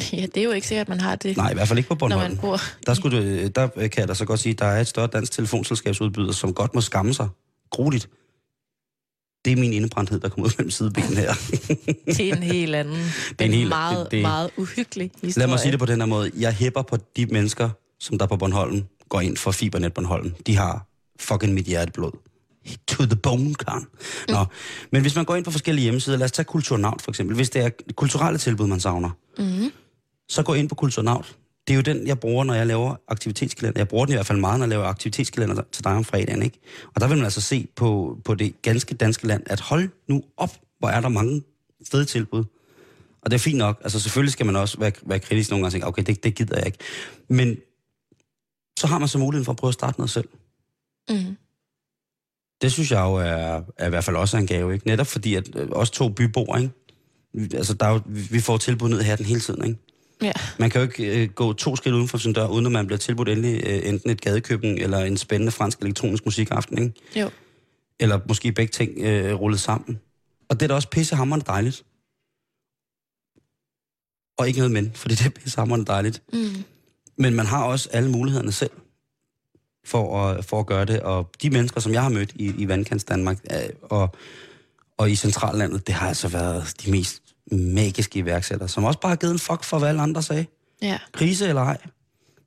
[0.12, 1.88] Ja, det er jo ikke sikkert, at man har det, Nej, i hvert fald ikke
[1.88, 2.30] på når Bornholm.
[2.32, 2.60] man bor...
[2.86, 5.06] Der, skulle det, der kan jeg da så godt sige, at der er et større
[5.06, 7.28] dansk telefonselskabsudbyder, som godt må skamme sig
[7.70, 8.08] grueligt.
[9.44, 11.32] Det er min indebrændthed, der kommer ud mellem sidebenen her.
[12.16, 12.96] Det er en helt anden,
[13.38, 15.42] er en helt- meget, det- det- meget uhyggelig historie.
[15.46, 16.30] Lad mig sige det på den her måde.
[16.38, 20.30] Jeg hæpper på de mennesker, som der på Bornholm går ind for Fibernet Bornholm.
[20.46, 20.86] De har
[21.20, 22.12] fucking mit hjerteblod.
[22.88, 23.86] To the bone, Karen.
[24.28, 24.44] Nå.
[24.92, 27.36] Men hvis man går ind på forskellige hjemmesider, lad os tage Kulturnavn for eksempel.
[27.36, 29.70] Hvis det er kulturelle tilbud, man savner, Mm-hmm.
[30.28, 31.24] så gå ind på Kulturnavn.
[31.70, 33.80] Det er jo den, jeg bruger, når jeg laver aktivitetskalender.
[33.80, 36.42] Jeg bruger den i hvert fald meget, når jeg laver aktivitetskalender til dig om fredagen.
[36.42, 36.60] Ikke?
[36.94, 40.22] Og der vil man altså se på, på det ganske danske land, at hold nu
[40.36, 41.42] op, hvor er der mange
[41.90, 42.44] fede tilbud.
[43.22, 43.80] Og det er fint nok.
[43.82, 46.34] Altså selvfølgelig skal man også være, være kritisk nogle gange og tænke, okay, det, det
[46.34, 46.78] gider jeg ikke.
[47.28, 47.56] Men
[48.78, 50.28] så har man så muligheden for at prøve at starte noget selv.
[51.10, 51.36] Mm.
[52.62, 54.86] Det synes jeg jo er, er i hvert fald også en gave, ikke?
[54.86, 57.56] Netop fordi, at øh, os to byboer, ikke?
[57.56, 59.78] Altså, der er jo, vi får tilbud ned her den hele tiden, ikke?
[60.22, 60.32] Ja.
[60.58, 62.86] Man kan jo ikke øh, gå to skridt uden for sin dør, uden at man
[62.86, 67.20] bliver tilbudt endelig øh, enten et gadekøkken eller en spændende fransk elektronisk musikaften, ikke?
[67.20, 67.30] Jo.
[68.00, 70.00] Eller måske begge ting øh, rullet sammen.
[70.48, 71.82] Og det er da også pissehammerende dejligt.
[74.38, 76.22] Og ikke noget men, fordi det er pissehammerende dejligt.
[76.32, 76.64] Mm.
[77.16, 78.70] Men man har også alle mulighederne selv
[79.84, 81.00] for at, for at gøre det.
[81.00, 84.14] Og de mennesker, som jeg har mødt i, i Vandkants Danmark øh, og,
[84.96, 89.16] og i centrallandet, det har altså været de mest magiske iværksættere, som også bare har
[89.16, 90.46] givet en fuck for, hvad alle andre sagde.
[90.82, 90.98] Ja.
[91.12, 91.78] Krise eller ej.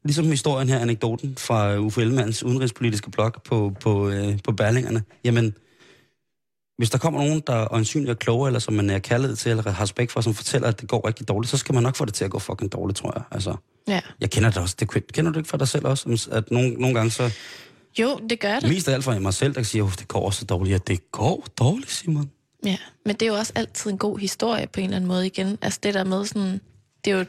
[0.03, 5.03] Ligesom historien her, anekdoten fra Uffe Ellemanns udenrigspolitiske blog på, på, øh, på Berlingerne.
[5.23, 5.55] Jamen,
[6.77, 9.71] hvis der kommer nogen, der øjensynligt er klogere, eller som man er kaldet til, eller
[9.71, 12.05] har respekt for, som fortæller, at det går rigtig dårligt, så skal man nok få
[12.05, 13.23] det til at gå fucking dårligt, tror jeg.
[13.31, 13.55] Altså,
[13.87, 14.01] ja.
[14.21, 14.75] jeg kender det også.
[14.79, 16.29] Det, kender du ikke for dig selv også?
[16.31, 17.31] At nogle, nogle gange så...
[17.99, 18.69] Jo, det gør det.
[18.69, 20.73] Mest af alt for mig selv, der siger, at det går så dårligt.
[20.73, 22.29] Ja, det går dårligt, Simon.
[22.65, 25.25] Ja, men det er jo også altid en god historie på en eller anden måde
[25.25, 25.57] igen.
[25.61, 26.61] Altså det der med sådan,
[27.05, 27.25] det er jo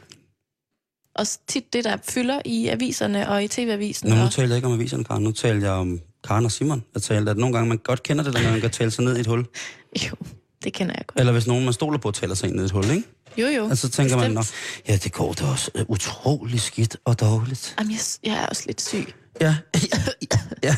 [1.15, 4.09] også tit det, der fylder i aviserne og i tv-avisen.
[4.09, 5.23] Nå, nu taler jeg ikke om aviserne, Karen.
[5.23, 6.83] Nu taler jeg om Karen og Simon.
[6.93, 9.03] Jeg talte, at nogle gange man godt kender det, der, når man kan tale sig
[9.03, 9.45] ned i et hul.
[10.09, 10.15] jo,
[10.63, 11.19] det kender jeg godt.
[11.19, 13.03] Eller hvis nogen, man stoler på, taler sig ind i et hul, ikke?
[13.37, 13.65] Jo, jo.
[13.65, 14.87] Og så tænker man, bestemt.
[14.87, 17.75] Nå, ja, det går da også øh, utrolig skidt og dårligt.
[17.79, 19.13] Jamen, jeg, jeg er også lidt syg.
[19.41, 19.55] Ja,
[20.63, 20.75] ja,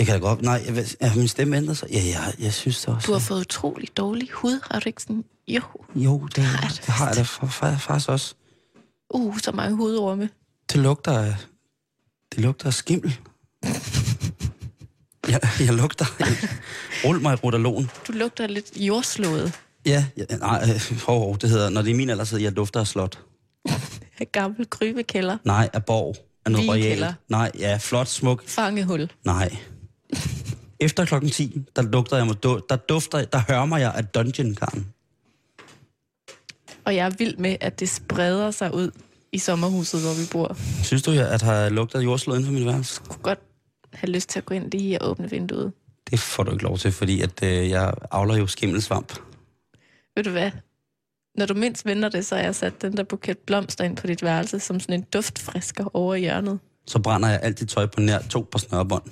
[0.00, 0.42] det kan da godt.
[0.42, 1.88] Nej, jeg, ja, min stemme ændrer sig.
[1.90, 3.06] Ja, ja, jeg synes det også.
[3.06, 5.24] Du har fået utrolig dårlig hud, har du ikke sådan?
[5.48, 5.60] Jo,
[5.94, 8.34] Jo, det, Har jeg det, har jeg da fa- fa- faktisk også.
[9.14, 10.28] uh, så mange hudorme.
[10.72, 11.34] Det lugter af,
[12.34, 13.18] det lugter af skimmel.
[15.28, 16.04] Jeg, jeg lugter.
[17.04, 17.90] Rul mig i rotalon.
[18.08, 19.52] Du lugter lidt jordslået
[19.86, 22.80] Ja, ja nej, øh, hov, det hedder, når det er min alder, så jeg dufter
[22.80, 23.18] af slot.
[24.20, 25.36] af gammel krybekælder.
[25.44, 26.16] Nej, af borg.
[26.46, 27.06] Af noget royalt.
[27.28, 28.48] Nej, ja, flot, smuk.
[28.48, 29.10] Fangehul.
[29.24, 29.56] Nej.
[30.80, 34.86] Efter klokken 10, der lugter jeg, du- der dufter, der hørmer jeg af dungeon Karen.
[36.84, 38.90] Og jeg er vild med, at det spreder sig ud
[39.32, 40.56] i sommerhuset, hvor vi bor.
[40.82, 43.00] Synes du, at har lugtet jordslået inden for min værelse?
[43.02, 43.38] Jeg kunne godt
[43.92, 45.72] have lyst til at gå ind lige og åbne vinduet.
[46.10, 49.12] Det får du ikke lov til, fordi at, øh, jeg avler jo skimmelsvamp.
[50.16, 50.50] Ved du hvad?
[51.38, 54.06] Når du mindst venter det, så har jeg sat den der buket blomster ind på
[54.06, 56.58] dit værelse, som sådan en duftfrisker over i hjørnet.
[56.86, 59.02] Så brænder jeg alt dit tøj på nær to par snørbånd.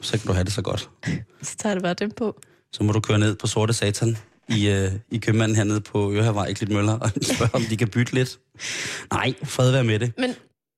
[0.00, 0.90] Så kan du have det så godt.
[1.42, 2.40] Så tager det bare dem på.
[2.72, 4.16] Så må du køre ned på Sorte Satan
[4.48, 8.12] i, øh, i købmanden hernede på Ørehavvej i Klitmøller og spørge, om de kan bytte
[8.12, 8.38] lidt.
[9.12, 10.12] Nej, fred være med det.
[10.18, 10.34] Men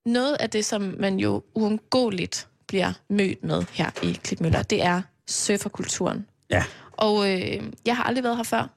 [0.07, 5.03] noget af det, som man jo uundgåeligt bliver mødt med her i Klitmøller, det er
[5.27, 6.27] surferkulturen.
[6.51, 6.65] Ja.
[6.93, 8.71] Og øh, jeg har aldrig været her før.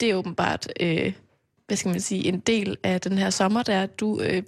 [0.00, 1.12] Det er åbenbart, øh,
[1.66, 4.42] hvad skal man sige, en del af den her sommer, der du øh,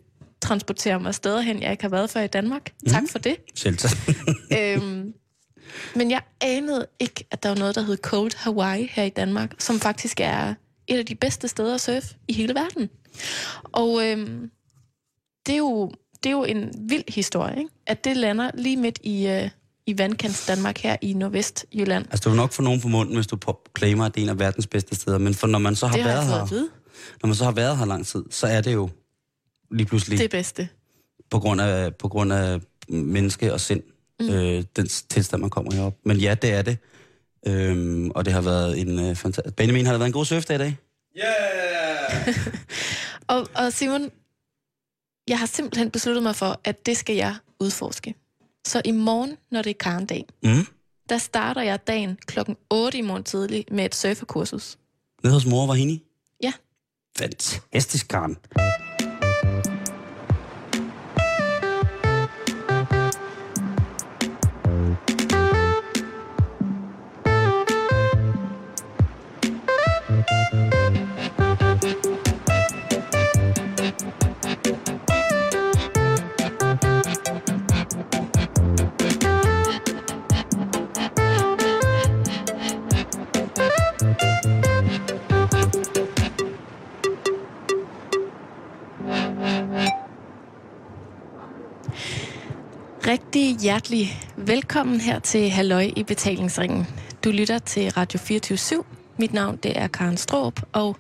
[0.45, 2.73] transporterer mig steder hen, jeg ikke har været før i Danmark.
[2.83, 2.93] Mm.
[2.93, 3.37] Tak for det.
[3.55, 3.97] Selv tak.
[4.59, 5.13] øhm,
[5.95, 9.53] men jeg anede ikke, at der var noget, der hed Cold Hawaii her i Danmark,
[9.59, 10.55] som faktisk er
[10.87, 12.91] et af de bedste steder at surfe i hele verden.
[13.63, 14.51] Og øhm,
[15.47, 17.71] det, er jo, det er jo en vild historie, ikke?
[17.87, 19.51] at det lander lige midt i, øh,
[19.87, 22.07] i vandkants Danmark her i Nordvestjylland.
[22.11, 23.39] Altså, du vil nok få nogen på munden, hvis du
[23.79, 25.19] claimer, at det er en af verdens bedste steder.
[25.19, 26.69] Men for når man så har Det har været her, vide.
[27.23, 28.89] når man så har været her lang tid, så er det jo
[29.75, 30.69] lige pludselig Det bedste.
[31.31, 33.83] på grund af, på grund af menneske og sind.
[34.21, 34.29] mm.
[34.31, 35.95] øh, den tilstand, man kommer herop.
[36.05, 36.79] Men ja, det er det.
[37.47, 39.57] Øhm, og det har været en øh, fantastisk...
[39.57, 40.77] Benjamin, har det været en god surfdag i dag?
[41.19, 42.35] Yeah!
[43.33, 44.11] og, og Simon,
[45.29, 48.15] jeg har simpelthen besluttet mig for, at det skal jeg udforske.
[48.67, 50.67] Så i morgen, når det er karndag, mm.
[51.09, 54.79] der starter jeg dagen klokken 8 i morgen tidlig med et surferkursus.
[55.23, 56.01] Nede hos mor var hende?
[56.43, 56.53] Ja.
[57.19, 58.37] Fantastisk, Karen.
[93.15, 96.87] Rigtig hjertelig velkommen her til Halløj i betalingsringen.
[97.25, 98.85] Du lytter til Radio 24
[99.19, 100.97] Mit navn det er Karen Stråb, og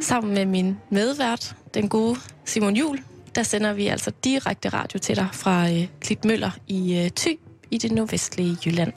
[0.00, 2.98] sammen med min medvært, den gode Simon Jul,
[3.34, 7.38] der sender vi altså direkte radio til dig fra øh, Klitmøller i øh, Thy
[7.70, 8.92] i det nordvestlige Jylland.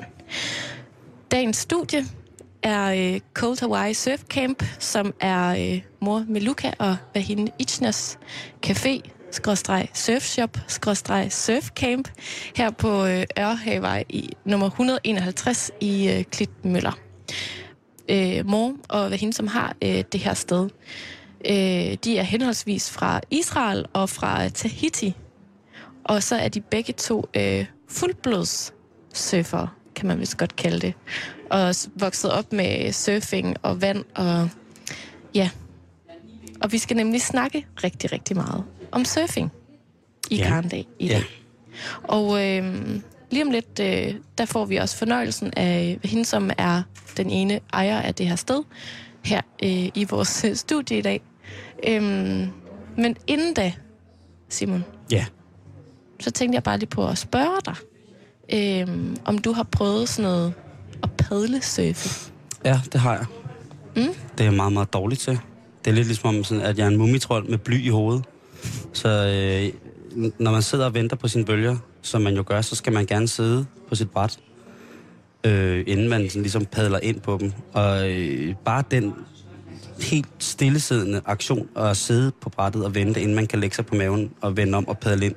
[1.32, 2.06] Dagens studie
[2.64, 8.20] er øh, Cold Hawaii Surf Camp, som er øh, mor Meluka og Vahine Ichnas
[8.68, 12.10] Café, skråstreg surfshop, skråstreg surfcamp,
[12.56, 17.00] her på øh, Ørhavevej i nummer 151 i øh, Klitmøller.
[18.10, 20.70] Øh, mor og hvad hende, som har øh, det her sted,
[21.46, 25.16] øh, de er henholdsvis fra Israel og fra Tahiti.
[26.04, 28.74] Og så er de begge to øh, fuldblods
[29.14, 30.94] surfer, kan man vist godt kalde det.
[31.52, 34.50] Og vokset op med surfing og vand og
[35.36, 35.50] ja.
[36.62, 39.52] Og vi skal nemlig snakke rigtig, rigtig meget om surfing
[40.30, 40.48] i ja.
[40.48, 41.18] Karndag i dag.
[41.18, 41.24] Ja.
[42.04, 42.76] Og øh,
[43.32, 46.82] lige om lidt, øh, der får vi også fornøjelsen af hende, som er
[47.18, 48.64] den ene ejer af det her sted,
[49.26, 51.22] her øh, i vores studie i dag.
[51.88, 52.04] Øh,
[52.98, 53.74] men inden da,
[54.50, 55.26] Simon, ja.
[56.20, 57.76] så tænkte jeg bare lige på at spørge dig,
[58.54, 60.54] øh, om du har prøvet sådan noget
[61.04, 62.32] at padle surfe.
[62.66, 63.26] Ja, det har jeg.
[63.96, 64.14] Mm?
[64.32, 65.40] Det er jeg meget, meget dårligt til.
[65.86, 68.26] Det er lidt ligesom, sådan, at jeg er en mumitrol med bly i hovedet.
[68.94, 69.74] Så øh,
[70.38, 73.06] når man sidder og venter på sine bølger, som man jo gør, så skal man
[73.06, 74.40] gerne sidde på sit bræt,
[75.44, 77.54] øh, inden man sådan, ligesom padler ind på dem.
[77.74, 79.14] Og øh, bare den
[80.02, 83.96] helt stillesiddende aktion at sidde på brættet og vente, inden man kan lægge sig på
[83.96, 85.36] maven og vende om og padle ind,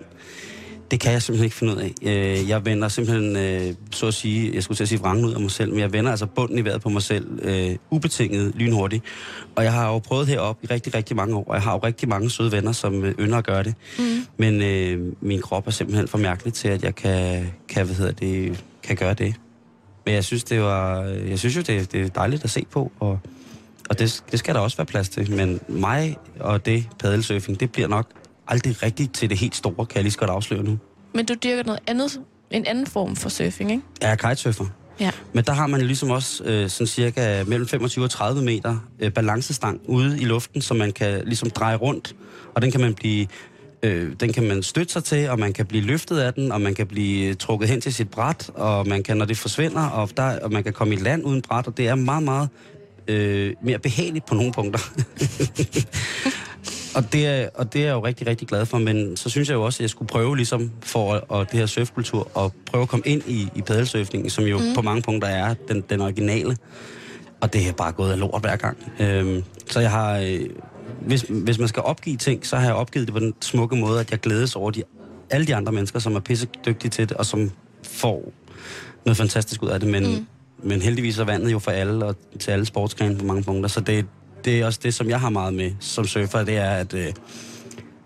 [0.90, 1.94] det kan jeg simpelthen ikke finde ud af.
[2.02, 5.32] Øh, jeg vender simpelthen, øh, så at sige, jeg skulle til at sige vrangen ud
[5.32, 8.52] af mig selv, men jeg vender altså bunden i vejret på mig selv, øh, ubetinget,
[8.54, 9.04] lynhurtigt.
[9.56, 11.78] Og jeg har jo prøvet herop i rigtig, rigtig mange år, og jeg har jo
[11.78, 13.74] rigtig mange søde venner, som øh, ynder at gøre det.
[13.98, 14.04] Mm.
[14.36, 18.12] Men øh, min krop er simpelthen for mærkelig til, at jeg kan, kan, hvad hedder
[18.12, 19.34] det, kan gøre det.
[20.04, 22.92] Men jeg synes, det var, jeg synes jo, det, det er dejligt at se på,
[23.00, 23.18] og,
[23.90, 25.30] og det, det skal der også være plads til.
[25.30, 28.06] Men mig og det padelsurfing, det bliver nok
[28.50, 30.78] aldrig rigtigt til det helt store, kan jeg lige så godt afsløre nu.
[31.14, 33.82] Men du dyrker noget andet, en anden form for surfing, ikke?
[34.02, 34.64] Jeg er kitesurfer.
[35.00, 35.10] Ja.
[35.32, 39.12] Men der har man ligesom også øh, sådan cirka mellem 25 og 30 meter øh,
[39.12, 42.16] balancestang ude i luften, så man kan ligesom dreje rundt,
[42.54, 43.26] og den kan man blive
[43.82, 46.60] øh, den kan man støtte sig til, og man kan blive løftet af den, og
[46.60, 50.08] man kan blive trukket hen til sit bræt, og man kan, når det forsvinder, og,
[50.16, 52.48] der, og man kan komme i land uden bræt, og det er meget, meget
[53.10, 54.80] øh, mere behageligt på nogle punkter.
[56.96, 59.48] og, det er, og det er jeg jo rigtig, rigtig glad for, men så synes
[59.48, 62.82] jeg jo også, at jeg skulle prøve ligesom for og det her surfkultur, og prøve
[62.82, 64.74] at komme ind i, i padelsurfningen, som jo mm.
[64.74, 66.56] på mange punkter er den, den originale.
[67.40, 68.76] Og det er bare gået af lort hver gang.
[69.00, 70.18] Øhm, så jeg har...
[70.18, 70.40] Øh,
[71.00, 74.00] hvis, hvis man skal opgive ting, så har jeg opgivet det på den smukke måde,
[74.00, 74.82] at jeg glædes over de,
[75.30, 77.50] alle de andre mennesker, som er pisse dygtige til det, og som
[77.82, 78.32] får
[79.04, 79.88] noget fantastisk ud af det.
[79.88, 80.26] Men, mm.
[80.62, 83.68] Men heldigvis er vandet jo for alle, og til alle sportsgrene på mange punkter.
[83.68, 84.06] Så det,
[84.44, 87.12] det er også det, som jeg har meget med som surfer, det er, at, øh,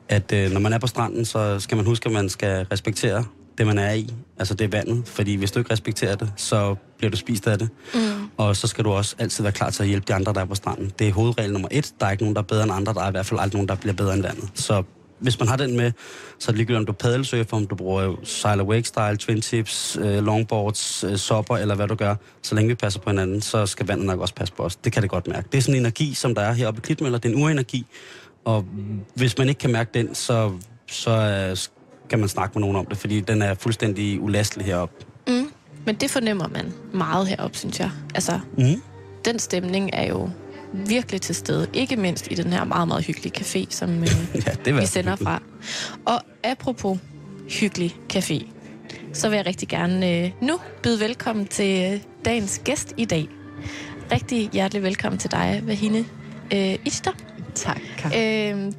[0.09, 3.25] at øh, når man er på stranden, så skal man huske, at man skal respektere
[3.59, 4.15] det, man er i.
[4.39, 7.59] Altså det er vandet, fordi hvis du ikke respekterer det, så bliver du spist af
[7.59, 7.69] det.
[7.95, 8.01] Mm.
[8.37, 10.45] Og så skal du også altid være klar til at hjælpe de andre, der er
[10.45, 10.93] på stranden.
[10.99, 11.93] Det er hovedregel nummer et.
[12.01, 12.95] Der er ikke nogen, der er bedre end andre.
[12.95, 14.49] Der er i hvert fald aldrig nogen, der bliver bedre end vandet.
[14.55, 14.83] Så
[15.19, 15.93] hvis man har den med,
[16.39, 19.99] så er det ligegyldigt, om du padelsurfer, om du bruger sail wake style, twin tips,
[20.01, 22.15] øh, longboards, øh, sopper, eller hvad du gør.
[22.43, 24.77] Så længe vi passer på hinanden, så skal vandet nok også passe på os.
[24.77, 25.49] Det kan det godt mærke.
[25.53, 27.19] Det er sådan en energi, som der er heroppe i Klitmøller.
[27.19, 27.87] Det er en urenergi.
[28.45, 28.65] Og
[29.15, 30.53] hvis man ikke kan mærke den, så,
[30.87, 31.57] så øh,
[32.07, 34.95] skal man snakke med nogen om det, fordi den er fuldstændig ulastelig heroppe.
[35.29, 35.51] Mm.
[35.87, 37.91] Men det fornemmer man meget heroppe, synes jeg.
[38.15, 38.83] Altså, mm.
[39.25, 40.31] den stemning er jo
[40.75, 41.67] virkelig til stede.
[41.73, 44.09] Ikke mindst i den her meget, meget hyggelige café, som øh,
[44.47, 45.43] ja, det vi sender fra.
[46.05, 46.99] Og apropos
[47.51, 48.47] hyggelig café.
[49.13, 53.29] så vil jeg rigtig gerne øh, nu byde velkommen til øh, dagens gæst i dag.
[54.13, 56.05] Rigtig hjertelig velkommen til dig, Vahine
[56.55, 57.13] øh, Ishter.
[57.55, 57.81] Tak.
[58.17, 58.73] Øh,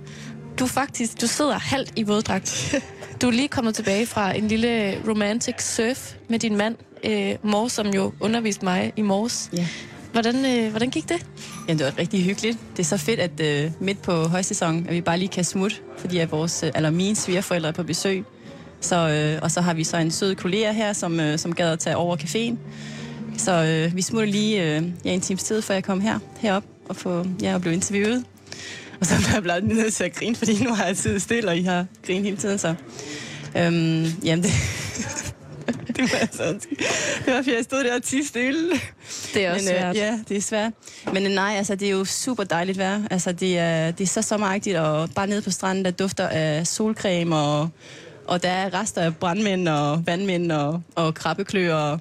[0.59, 2.75] du faktisk, du sidder halvt i våddragt.
[3.21, 7.67] Du er lige kommet tilbage fra en lille romantic surf med din mand, øh, Mor,
[7.67, 9.49] som jo underviste mig i morges.
[9.53, 9.67] Ja.
[10.15, 11.25] Hvordan, øh, hvordan gik det?
[11.67, 12.57] Jamen, det var rigtig hyggeligt.
[12.71, 15.75] Det er så fedt, at øh, midt på højsæsonen, at vi bare lige kan smutte,
[15.97, 18.23] fordi at vores, øh, eller mine svigerforældre er på besøg.
[18.81, 21.71] Så, øh, og så har vi så en sød kollega her, som, øh, som gad
[21.71, 22.55] at tage over caféen.
[23.37, 26.63] Så øh, vi smutter lige øh, ja, en times tid, før jeg kom her, herop
[26.89, 28.25] og, få, ja, og blev interviewet.
[28.99, 31.49] Og så blev jeg blevet nødt til at grine, fordi nu har jeg tid stille,
[31.49, 32.57] og I har grinet hele tiden.
[32.57, 32.75] Så
[33.57, 34.51] øhm, jamen, det,
[35.67, 36.83] det må jeg så undskylde.
[37.25, 38.71] Det var, fordi jeg stod der og tige stille.
[39.33, 39.95] Det er også Men, svært.
[39.95, 40.73] Øh, ja, det er svært.
[41.13, 43.01] Men øh, nej, altså, det er jo super dejligt vejr.
[43.11, 46.67] Altså, det er, det er så sommeragtigt, og bare nede på stranden, der dufter af
[46.67, 47.69] solcreme, og,
[48.27, 51.97] og der er rester af brandmænd og vandmænd og, og krabbekløer.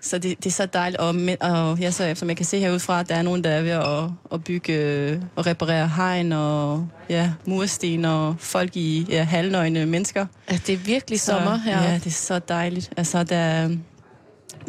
[0.00, 1.00] Så det, det er så dejligt.
[1.00, 3.70] Og, og ja, så, som jeg kan se herudefra, der er nogen, der er ved
[3.70, 9.86] at, at bygge øh, og reparere hegn og ja, mursten og folk i ja, halvnøgne
[9.86, 10.26] mennesker.
[10.50, 11.82] Ja, det er virkelig sommer her.
[11.82, 12.90] Ja, det er så dejligt.
[12.96, 13.68] Altså, der,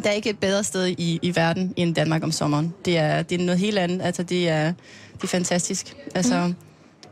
[0.04, 2.74] der er ikke et bedre sted i, i verden end Danmark om sommeren.
[2.84, 4.02] Det er, det er noget helt andet.
[4.02, 4.72] Altså, det er,
[5.12, 5.94] det er fantastisk.
[6.14, 6.54] Altså, mm.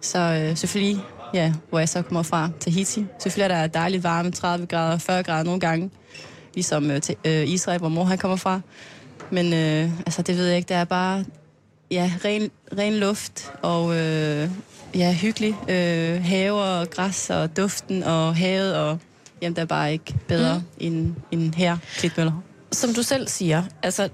[0.01, 1.03] Så øh, selvfølgelig,
[1.35, 3.05] ja, hvor jeg så kommer fra, Tahiti.
[3.19, 5.91] Selvfølgelig er der dejligt varme, 30 grader, 40 grader nogle gange.
[6.59, 8.61] Ligesom øh, til, øh, Israel, hvor mor han kommer fra.
[9.31, 10.69] Men øh, altså, det ved jeg ikke.
[10.69, 11.25] Det er bare
[11.91, 14.51] ja, ren, ren luft og øh,
[14.95, 15.57] ja, hyggelig.
[15.71, 18.99] Øh, have og græs og duften og havet og
[19.43, 20.87] jamen, der er bare ikke bedre mm.
[20.87, 22.43] end, end her, Klitmøller.
[22.73, 24.09] Som du selv siger, altså,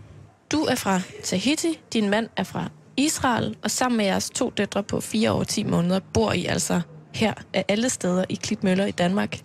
[0.53, 4.83] du er fra Tahiti, din mand er fra Israel, og sammen med jeres to døtre
[4.83, 6.81] på 4 år og 10 måneder, bor I altså
[7.15, 9.39] her af alle steder i Klitmøller i Danmark.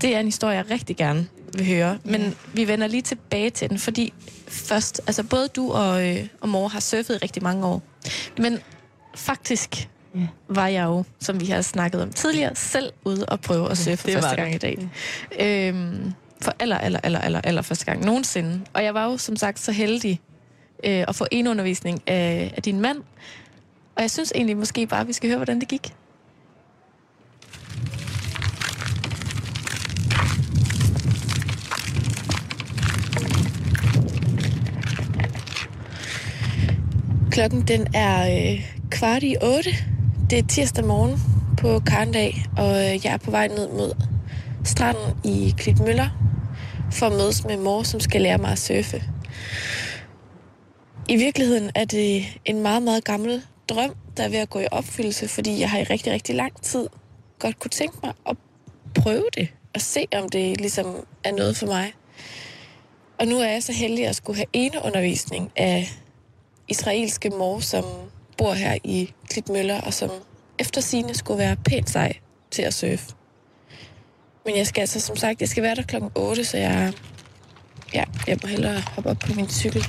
[0.00, 3.70] Det er en historie, jeg rigtig gerne vil høre, men vi vender lige tilbage til
[3.70, 4.12] den, fordi
[4.48, 7.82] først, altså både du og, øh, og mor har surfet i rigtig mange år,
[8.38, 8.58] men
[9.16, 10.26] faktisk Ja.
[10.48, 14.06] var jeg jo, som vi har snakket om tidligere, selv ude og prøve at surfe
[14.06, 14.88] det var første gang i dag.
[15.40, 16.12] Øhm,
[16.42, 18.60] for aller, aller, aller, aller, aller første gang nogensinde.
[18.72, 20.20] Og jeg var jo som sagt så heldig
[20.84, 22.98] øh, at få en undervisning af, af din mand.
[23.96, 25.94] Og jeg synes egentlig måske bare, at vi skal høre, hvordan det gik.
[37.34, 39.70] Klokken den er øh, kvart i otte.
[40.30, 41.18] Det er tirsdag morgen
[41.60, 43.92] på Karndag, og øh, jeg er på vej ned mod
[44.64, 46.08] stranden i Klitmøller
[46.92, 49.02] for at mødes med mor, som skal lære mig at surfe.
[51.08, 54.66] I virkeligheden er det en meget, meget gammel drøm, der er ved at gå i
[54.70, 56.88] opfyldelse, fordi jeg har i rigtig, rigtig lang tid
[57.38, 58.36] godt kunne tænke mig at
[58.94, 61.92] prøve det og se, om det ligesom er noget for mig.
[63.18, 66.03] Og nu er jeg så heldig at skulle have ene undervisning af
[66.68, 67.84] israelske mor, som
[68.38, 70.10] bor her i Klitmøller, og som
[70.58, 72.12] efter sine skulle være pænt sej
[72.50, 73.14] til at surfe.
[74.44, 76.92] Men jeg skal altså, som sagt, jeg skal være der klokken 8, så jeg,
[77.94, 79.86] ja, jeg må hellere hoppe op på min cykel.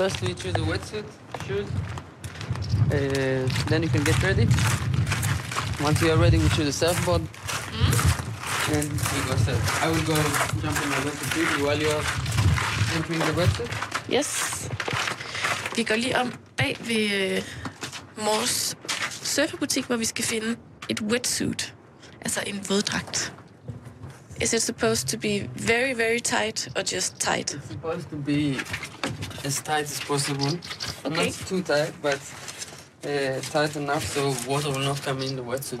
[0.00, 1.04] First, we choose the wetsuit,
[1.44, 1.68] shoes.
[2.86, 4.46] Uh, then you can get ready.
[5.84, 7.20] Once you are ready, we choose the surfboard.
[8.72, 9.82] And we go surf.
[9.84, 10.16] I will go
[10.62, 12.04] jump in my wetsuit with you while you are
[12.96, 13.70] entering the wetsuit.
[14.12, 14.68] Yes.
[15.76, 17.42] Vi går lige om bag ved øh,
[18.24, 18.76] Mors
[19.22, 20.56] surferbutik, hvor vi skal finde
[20.88, 21.74] et wetsuit.
[22.20, 23.32] Altså en våddragt.
[24.40, 27.50] Is it supposed to be very, very tight or just tight?
[27.50, 28.56] It's supposed to be
[29.44, 30.58] as tight as possible.
[31.04, 31.26] Okay.
[31.26, 32.20] Not too tight, but
[33.04, 35.80] uh, tight enough so water will not come in the wetsuit.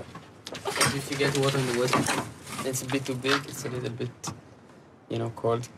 [0.66, 0.98] Okay.
[0.98, 2.24] If you get water in the wetsuit,
[2.66, 3.40] it's a bit too big.
[3.48, 4.10] It's a little bit,
[5.10, 5.68] you know, cold.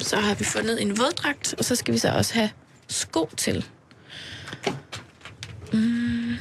[0.00, 2.50] Så har vi fundet en våddragt, og så skal vi så også have
[2.88, 3.64] sko til.
[5.72, 6.36] Mm.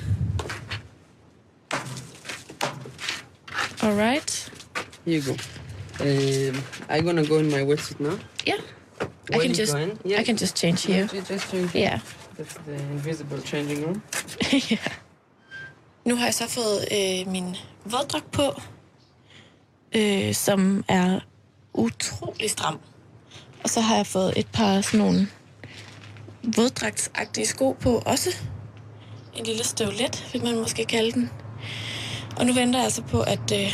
[3.83, 4.51] Alright.
[5.05, 5.33] Here you go.
[5.99, 6.55] Um,
[6.89, 8.19] I'm gonna go in my wetsuit now.
[8.47, 8.61] Yeah.
[9.33, 9.75] I When can just
[10.05, 11.07] yeah, I can just change here.
[11.13, 11.75] you just change.
[11.75, 11.99] Yeah.
[12.37, 14.01] That's the invisible changing room.
[14.69, 14.77] ja.
[16.07, 17.55] Nu har jeg så fået øh, min
[17.85, 18.61] våddragt på,
[19.95, 21.19] øh, som er
[21.73, 22.79] utrolig stram.
[23.63, 25.27] Og så har jeg fået et par sådan nogle
[26.55, 28.29] våddragtsagtige sko på også.
[29.35, 31.29] En lille støvlet, vil man måske kalde den.
[32.37, 33.73] Og nu venter jeg altså på, at øh,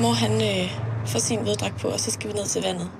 [0.00, 0.70] mor han øh,
[1.06, 2.90] får sin våddragt på, og så skal vi ned til vandet.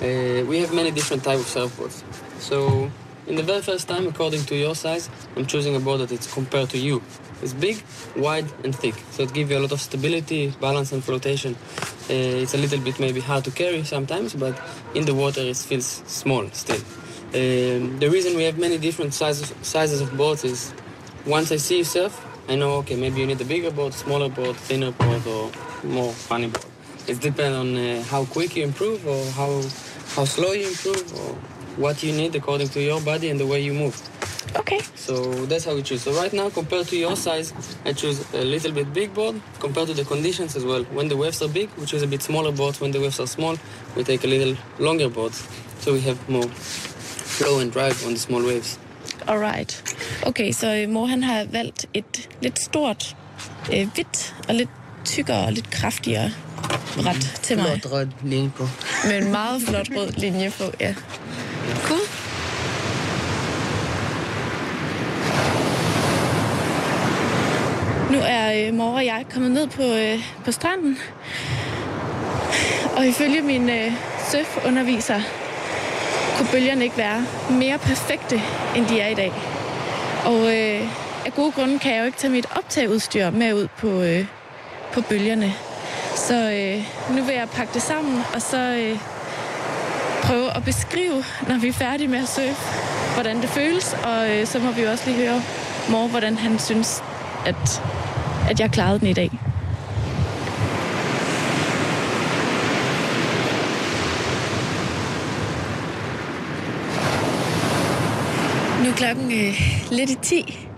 [0.00, 2.04] Uh, we have many different types of surfboards.
[2.40, 2.90] So
[3.28, 6.34] in the very first time, according to your size, I'm choosing a board that it's
[6.34, 7.00] compared to you.
[7.42, 7.82] It's big,
[8.16, 11.54] wide, and thick, so it gives you a lot of stability, balance, and flotation.
[12.08, 14.58] Uh, it's a little bit maybe hard to carry sometimes, but
[14.94, 16.80] in the water it feels small still.
[17.34, 20.72] Um, the reason we have many different sizes sizes of boards is
[21.26, 22.12] once I see yourself,
[22.48, 25.50] I know okay maybe you need a bigger board, smaller board, thinner board, or
[25.84, 26.64] more funny board.
[27.06, 29.62] It depends on uh, how quick you improve or how
[30.14, 31.34] how slow you improve or
[31.76, 34.00] what you need according to your body and the way you move.
[34.54, 34.80] Okay.
[34.94, 35.14] So
[35.46, 36.02] that's how we choose.
[36.02, 37.52] So right now, compared to your size,
[37.84, 40.84] I choose a little bit big board compared to the conditions as well.
[40.94, 42.80] When the waves are big, we choose a bit smaller boards.
[42.80, 43.56] When the waves are small,
[43.96, 45.46] we take a little longer boards.
[45.80, 46.48] So we have more
[47.38, 48.78] flow and drive on the small waves.
[49.28, 49.82] Alright.
[50.26, 53.16] Okay, så øh, mor han har valgt et lidt stort,
[53.72, 54.70] øh, hvidt og lidt
[55.04, 56.30] tykkere og lidt kraftigere
[56.96, 57.70] bræt til mig.
[57.70, 57.80] Mhm.
[57.80, 58.68] Flot rød linje på.
[59.04, 60.94] Med en meget flot rød linje på, ja.
[61.84, 62.00] Cool.
[68.16, 70.98] Nu er øh, mor og jeg kommet ned på, øh, på stranden.
[72.96, 73.92] Og ifølge min øh,
[74.30, 75.20] surfunderviser
[76.36, 78.42] kunne bølgerne ikke være mere perfekte,
[78.76, 79.32] end de er i dag.
[80.24, 80.88] Og øh,
[81.26, 84.26] af gode grunde kan jeg jo ikke tage mit optageudstyr med ud på, øh,
[84.92, 85.52] på bølgerne.
[86.14, 88.98] Så øh, nu vil jeg pakke det sammen, og så øh,
[90.22, 92.56] prøve at beskrive, når vi er færdige med at surfe,
[93.14, 93.96] hvordan det føles.
[94.04, 95.42] Og øh, så må vi jo også lige høre
[95.90, 97.02] mor, hvordan han synes,
[97.46, 97.82] at,
[98.50, 99.30] at jeg klarede den i dag.
[108.82, 109.54] Nu er klokken øh,
[109.90, 110.68] lidt i 10,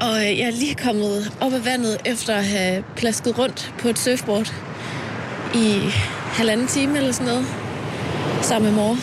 [0.00, 3.88] og øh, jeg er lige kommet op af vandet efter at have plasket rundt på
[3.88, 4.54] et surfboard
[5.54, 5.80] i
[6.32, 7.46] halvanden time eller sådan noget,
[8.42, 8.96] sammen med mor.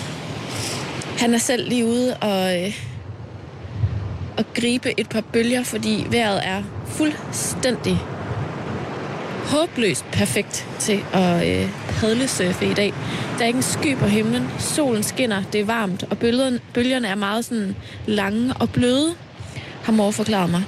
[1.20, 2.95] Han er selv lige ude og, øh,
[4.38, 8.00] at gribe et par bølger, fordi vejret er fuldstændig
[9.46, 12.94] håbløst perfekt til at øh, padlesurfe i dag.
[13.38, 17.08] Der er ikke en sky på himlen, solen skinner, det er varmt, og bølgerne, bølgerne
[17.08, 17.76] er meget sådan
[18.06, 19.14] lange og bløde,
[19.84, 20.64] har mor forklaret mig.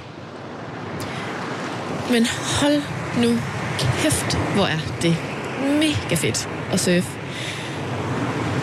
[2.10, 2.26] Men
[2.60, 2.82] hold
[3.22, 3.38] nu
[3.78, 5.16] kæft, hvor er det
[5.60, 7.18] mega fedt at surfe.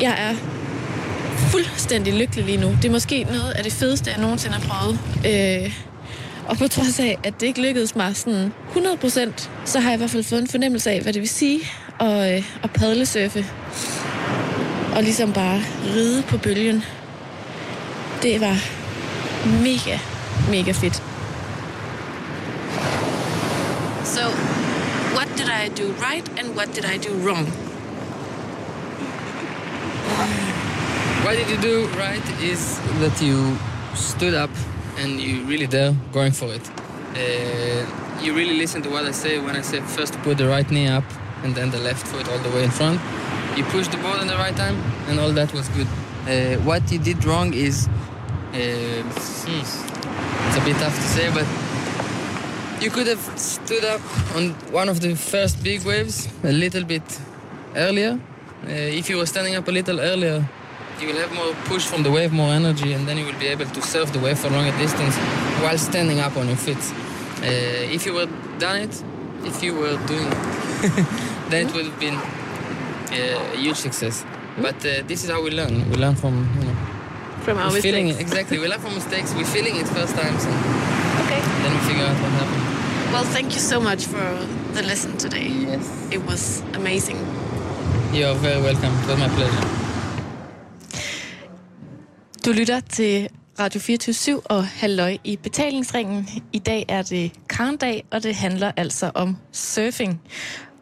[0.01, 0.54] Jeg er
[1.55, 2.67] fuldstændig lykkelig lige nu.
[2.67, 4.99] Det er måske noget af det fedeste, jeg nogensinde har prøvet.
[5.25, 5.73] Øh,
[6.47, 9.97] og på trods af, at det ikke lykkedes mig sådan 100%, så har jeg i
[9.97, 11.59] hvert fald fået en fornemmelse af, hvad det vil sige
[11.99, 13.45] at, øh, at padlesurfe.
[14.95, 15.61] Og ligesom bare
[15.95, 16.83] ride på bølgen.
[18.21, 18.57] Det var
[19.63, 19.97] mega,
[20.49, 21.03] mega fedt.
[24.05, 24.21] So,
[25.15, 27.74] what did I do right and what did I do wrong?
[31.25, 33.57] What did you do right is that you
[33.95, 34.51] stood up
[34.99, 36.61] and you really there going for it.
[37.15, 40.69] Uh, you really listen to what I say when I say first put the right
[40.69, 41.03] knee up
[41.41, 43.01] and then the left foot all the way in front.
[43.57, 44.75] You push the ball in the right time
[45.07, 45.87] and all that was good.
[46.27, 49.01] Uh, what you did wrong is, uh,
[49.47, 49.65] hmm,
[50.45, 51.47] it's a bit tough to say, but
[52.83, 54.01] you could have stood up
[54.35, 57.19] on one of the first big waves a little bit
[57.75, 58.19] earlier.
[58.63, 60.47] Uh, if you were standing up a little earlier,
[61.01, 63.47] you will have more push from the wave, more energy, and then you will be
[63.47, 65.15] able to surf the wave for longer distance
[65.63, 66.77] while standing up on your feet.
[67.41, 68.27] Uh, if you were
[68.59, 69.03] done it,
[69.43, 70.37] if you were doing it,
[71.49, 74.25] then it would have been uh, a huge success.
[74.57, 75.89] But uh, this is how we learn.
[75.89, 76.75] We learn from you know
[77.43, 78.31] From our feeling mistakes.
[78.31, 78.57] it exactly.
[78.59, 79.33] We learn from mistakes.
[79.35, 80.55] We're feeling it first times, and
[81.25, 81.41] Okay.
[81.63, 83.13] then we figure out what happened.
[83.13, 84.25] Well, thank you so much for
[84.73, 85.47] the lesson today.
[85.47, 87.17] Yes, It was amazing.
[88.13, 88.93] you are very welcome.
[89.03, 89.84] It was my pleasure.
[92.45, 93.29] Du lytter til
[93.59, 96.27] Radio 24 og Halløj i betalingsringen.
[96.53, 100.21] I dag er det karndag, og det handler altså om surfing.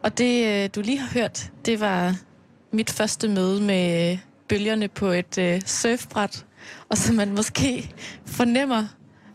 [0.02, 2.16] Og det, øh, du lige har hørt, det var
[2.72, 6.46] mit første møde med bølgerne på et øh, surfbræt.
[6.88, 7.94] Og som man måske
[8.26, 8.86] fornemmer,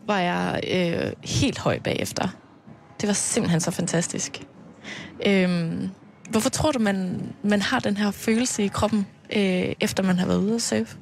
[0.06, 2.28] var jeg øh, helt høj bagefter.
[3.00, 4.42] Det var simpelthen så fantastisk.
[5.26, 5.90] Øhm,
[6.30, 9.06] hvorfor tror du, man, man har den her følelse i kroppen,
[9.36, 10.96] øh, efter man har været ude at surfe?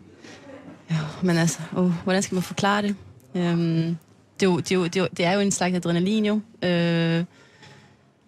[0.90, 2.96] Ja, men altså, oh, hvordan skal man forklare det?
[3.34, 3.96] Øhm,
[4.40, 6.24] det, er jo, det, er jo, det, er jo, det er jo en slags adrenalin
[6.26, 6.40] jo.
[6.62, 7.24] Øh,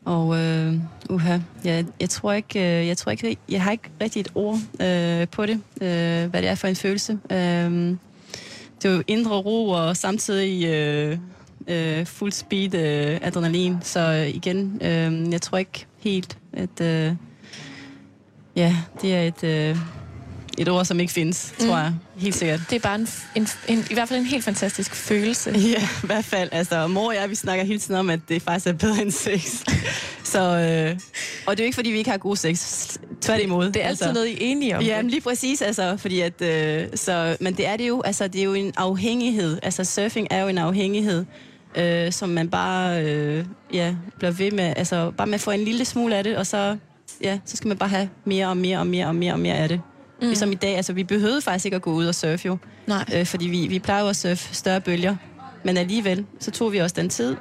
[0.05, 0.75] og øh,
[1.11, 4.59] uha, jeg, jeg tror ikke, øh, jeg tror ikke, jeg har ikke rigtig et ord
[4.81, 7.19] øh, på det, øh, hvad det er for en følelse.
[7.31, 7.97] Øh,
[8.83, 11.19] det er jo indre ro og samtidig øh,
[11.69, 13.77] øh, fuld speed øh, adrenalin.
[13.83, 17.15] Så øh, igen, øh, jeg tror ikke helt, at øh,
[18.57, 19.77] ja, det er et, øh,
[20.61, 21.93] et ord, som ikke findes, tror jeg.
[22.17, 22.61] Helt sikkert.
[22.71, 25.51] Det er bare en, en, en, i hvert fald en helt fantastisk følelse.
[25.71, 26.49] Ja, i hvert fald.
[26.53, 29.11] Altså, mor og jeg, vi snakker hele tiden om, at det faktisk er bedre end
[29.11, 29.63] sex.
[30.25, 30.99] Så, øh,
[31.47, 32.87] og det er jo ikke, fordi vi ikke har god sex.
[33.21, 33.67] Tværtimod.
[33.67, 34.13] Det er altid altså.
[34.13, 34.83] noget, I er enige om.
[34.83, 38.29] Ja, men lige præcis, altså, fordi at, øh, så, men det er det jo, altså,
[38.29, 41.25] det er jo en afhængighed, altså surfing er jo en afhængighed,
[41.75, 45.65] øh, som man bare, øh, ja, bliver ved med, altså, bare med at få en
[45.65, 46.77] lille smule af det, og så,
[47.23, 49.55] ja, så skal man bare have mere og mere og mere og mere og mere
[49.55, 49.81] af det.
[50.21, 50.27] Mm.
[50.27, 52.57] Ligesom i dag, altså, vi behøvede faktisk ikke at gå ud og surfe jo,
[52.87, 53.05] Nej.
[53.15, 55.17] øh, fordi vi, vi plejer jo at surfe større bølger,
[55.65, 57.37] men alligevel, så tog vi også den tid,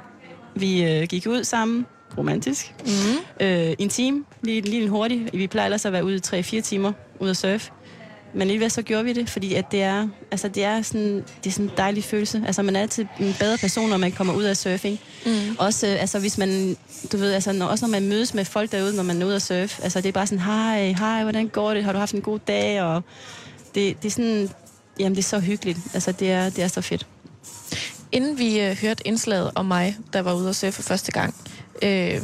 [0.54, 1.86] vi øh, gik ud sammen,
[2.18, 3.46] romantisk, Mm.
[3.46, 5.28] øh, en time, lige, lige en hurtig.
[5.32, 7.70] Vi plejer ellers at være ude i 3-4 timer ude at surfe.
[8.32, 11.46] Men alligevel så gjorde vi det, fordi at det er, altså det er sådan, det
[11.46, 12.42] er sådan en dejlig følelse.
[12.46, 15.00] Altså man er altid en bedre person, når man kommer ud af surfing.
[15.26, 15.56] Mm.
[15.58, 16.76] Også, øh, altså hvis man,
[17.12, 19.36] du ved, altså når, også når man mødes med folk derude, når man er ude
[19.36, 19.82] at surfe.
[19.82, 21.84] Altså det er bare sådan, hej, hej, hvordan går det?
[21.84, 22.82] Har du haft en god dag?
[22.82, 23.02] Og
[23.74, 24.50] det, det er sådan,
[24.98, 25.78] jamen det er så hyggeligt.
[25.94, 27.06] Altså det er, det er så fedt.
[28.12, 31.34] Inden vi øh, hørte indslaget om mig, der var ude at surfe første gang,
[31.82, 32.20] øh,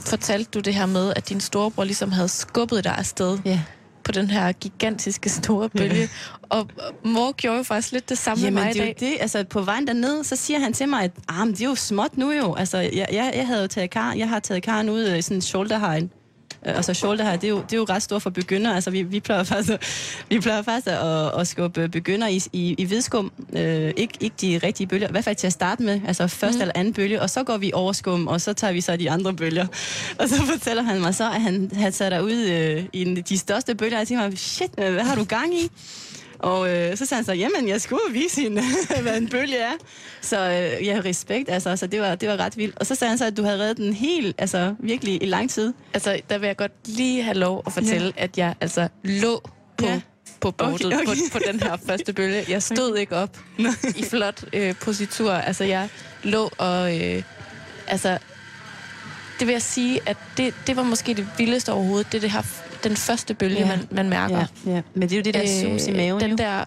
[0.00, 3.60] fortalte du det her med, at din storebror ligesom havde skubbet dig afsted Ja.
[4.06, 6.08] På den her gigantiske store bølge.
[6.42, 6.68] Og
[7.04, 8.96] mor gjorde jo faktisk lidt det samme Jamen, med mig det i dag.
[9.00, 9.16] det.
[9.20, 11.74] Altså, på vejen derned, så siger han til mig, at ah, men det er jo
[11.74, 12.54] småt nu jo.
[12.54, 15.36] Altså, jeg, jeg, jeg havde jo taget kar, jeg har taget karen ud i sådan
[15.36, 15.78] en shoulder
[16.66, 18.74] Øh, Altså shoulder high, det er jo, det er jo ret stort for begynder.
[18.74, 22.74] Altså vi, vi plejer faktisk, at- vi plejer faktisk at, at skubbe begynder i, i,
[22.78, 23.32] i hvidskum.
[23.52, 26.00] Øh, ikke, ikke de rigtige bølger, i hvert fald til at starte med.
[26.06, 26.60] Altså første mm.
[26.60, 29.10] eller anden bølge, og så går vi over skum, og så tager vi så de
[29.10, 29.66] andre bølger.
[30.20, 33.38] Og så fortæller han mig så, at han havde sat dig ud øh, i de
[33.38, 33.98] største bølger.
[33.98, 35.68] Jeg tænker mig, shit, hvad har du gang i?
[36.46, 38.62] Og øh, så sagde han så, jamen, jeg skulle vise hende,
[39.02, 39.72] hvad en bølge er.
[40.20, 42.78] Så øh, ja, respekt, altså, så det var, det var ret vildt.
[42.78, 45.50] Og så sagde han så, at du havde reddet den helt, altså virkelig i lang
[45.50, 45.72] tid.
[45.94, 48.22] Altså, der vil jeg godt lige have lov at fortælle, ja.
[48.22, 49.42] at jeg altså lå
[49.78, 50.00] på, Ja.
[50.40, 51.04] på bordet Okay, okay.
[51.06, 52.44] På, på den her første bølge.
[52.48, 53.38] Jeg stod ikke op
[53.96, 55.32] i flot øh, positur.
[55.32, 55.88] Altså, jeg
[56.22, 57.00] lå og...
[57.00, 57.22] Øh,
[57.86, 58.18] altså,
[59.38, 62.12] det vil jeg sige, at det, det var måske det vildeste overhovedet.
[62.12, 62.42] Det er det her,
[62.88, 63.66] den første bølge, Ja.
[63.66, 64.44] man, man mærker.
[64.66, 64.82] Ja, ja.
[64.94, 65.46] Men det er jo det der
[65.78, 66.36] sus i maven, den jo.
[66.36, 66.64] der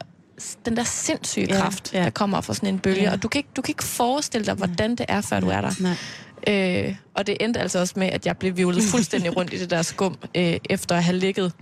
[0.65, 2.03] den der sindssyge Ja, kraft, ja.
[2.03, 3.01] der kommer fra sådan en bølge.
[3.01, 3.11] Ja.
[3.11, 5.61] Og du kan, ikke, du kan ikke forestille dig, hvordan det er, før du er
[5.61, 5.72] der.
[5.80, 6.86] Nej.
[6.88, 9.70] Øh, og det endte altså også med, at jeg blev vivlet fuldstændig rundt i det
[9.70, 11.53] der skum, øh, efter at have ligget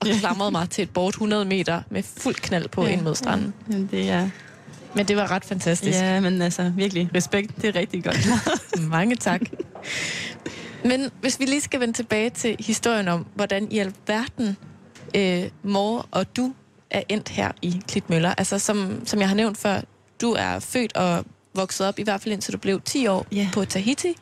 [0.00, 2.88] og klamret mig til et bord 100 meter med fuld knald på Ja.
[2.88, 2.92] ja.
[2.94, 3.54] ind mod stranden.
[3.72, 4.28] Jamen, det er,
[4.94, 5.98] Men det var ret fantastisk.
[5.98, 8.28] ja, men altså virkelig, respekt, det er rigtig godt.
[8.88, 9.40] Mange tak.
[10.84, 14.56] Men hvis vi lige skal vende tilbage til historien om, hvordan i alverden
[15.16, 16.54] øh, mor og du
[16.90, 18.34] er endt her i Klitmøller.
[18.38, 19.80] Altså som, som jeg har nævnt før,
[20.20, 21.24] du er født og
[21.54, 23.48] vokset op, i hvert fald indtil du blev 10 år Ja.
[23.52, 24.14] på Tahiti,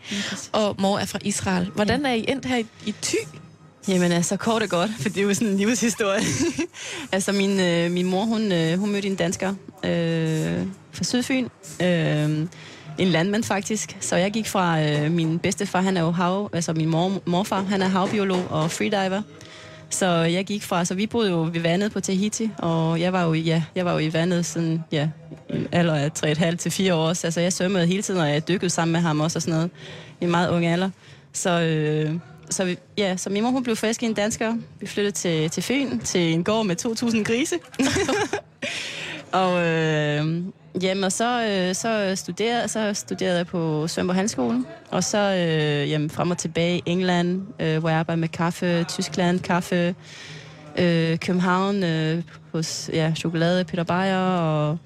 [0.52, 1.70] og mor er fra Israel.
[1.74, 3.16] Hvordan er I endt her i, i Thy?
[3.88, 6.20] Jamen altså, kort og godt, for det er jo sådan en livshistorie.
[7.12, 9.48] altså, min, øh, min mor, hun, øh, hun mødte en dansker
[9.84, 11.48] øh, fra Sydfyn.
[11.82, 12.46] Øh,
[12.98, 13.96] en landmand faktisk.
[14.00, 17.62] Så jeg gik fra øh, min bedstefar, han er jo hav, altså min mor, morfar,
[17.62, 19.22] han er havbiolog og freediver.
[19.90, 23.24] Så jeg gik fra, så vi boede jo ved vandet på Tahiti, og jeg var
[23.24, 25.08] jo, ja, jeg var jo i vandet sådan, ja,
[25.72, 27.12] alder af 3,5 til 4 år.
[27.12, 29.54] Så altså, jeg svømmede hele tiden, og jeg dykkede sammen med ham også og sådan
[29.54, 29.70] noget,
[30.20, 30.90] i en meget ung alder.
[31.32, 32.14] Så, øh,
[32.50, 34.54] så, vi, ja, så min mor hun blev frisk i en dansker.
[34.80, 37.56] Vi flyttede til, til Fyn, til en gård med 2.000 grise.
[39.42, 40.44] og øh,
[40.82, 44.66] jamen, og så, øh, så, studerede, så studerede jeg på Svømborg Handelsskolen.
[44.90, 48.84] Og så øh, jamen, frem og tilbage i England, øh, hvor jeg arbejdede med kaffe,
[48.84, 49.94] Tyskland, kaffe,
[50.78, 54.78] øh, København, øh, hos ja, chokolade, Peter Beyer, og,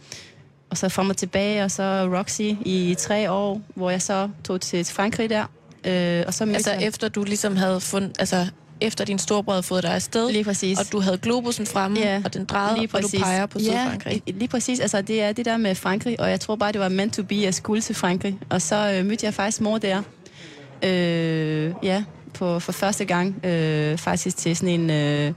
[0.70, 1.82] og så frem og tilbage, og så
[2.18, 5.45] Roxy i tre år, hvor jeg så tog til, Frankrig der.
[5.84, 8.47] Øh, og så Altså jeg- efter du ligesom havde fundet, altså
[8.81, 10.79] efter din storebror havde fået dig afsted, Lige præcis.
[10.79, 14.22] og du havde globusen fremme, Ja, og den drejede, og du peger på Sydfrankrig.
[14.27, 14.81] Ja, lige præcis.
[14.81, 17.22] Altså, det er det der med Frankrig, og jeg tror bare, det var meant to
[17.22, 18.39] be, at jeg skulle til Frankrig.
[18.51, 20.03] Og så øh, mødte jeg faktisk mor der.
[20.83, 22.05] Øh, ja,
[22.35, 23.45] på, for første gang.
[23.47, 25.33] Øh, faktisk til sådan en øh,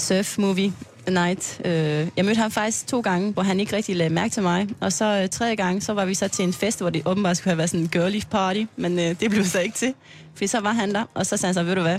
[0.00, 0.72] surf-movie
[1.10, 1.60] night.
[1.64, 1.72] Øh,
[2.16, 4.68] jeg mødte ham faktisk to gange, hvor han ikke rigtig lagde mærke til mig.
[4.80, 7.36] Og så øh, tredje gang, så var vi så til en fest, hvor det åbenbart
[7.36, 8.62] skulle have været sådan en girly party.
[8.76, 9.94] Men øh, det blev så ikke til.
[10.34, 11.98] Fordi så var han der, og så sagde han så, ved du hvad,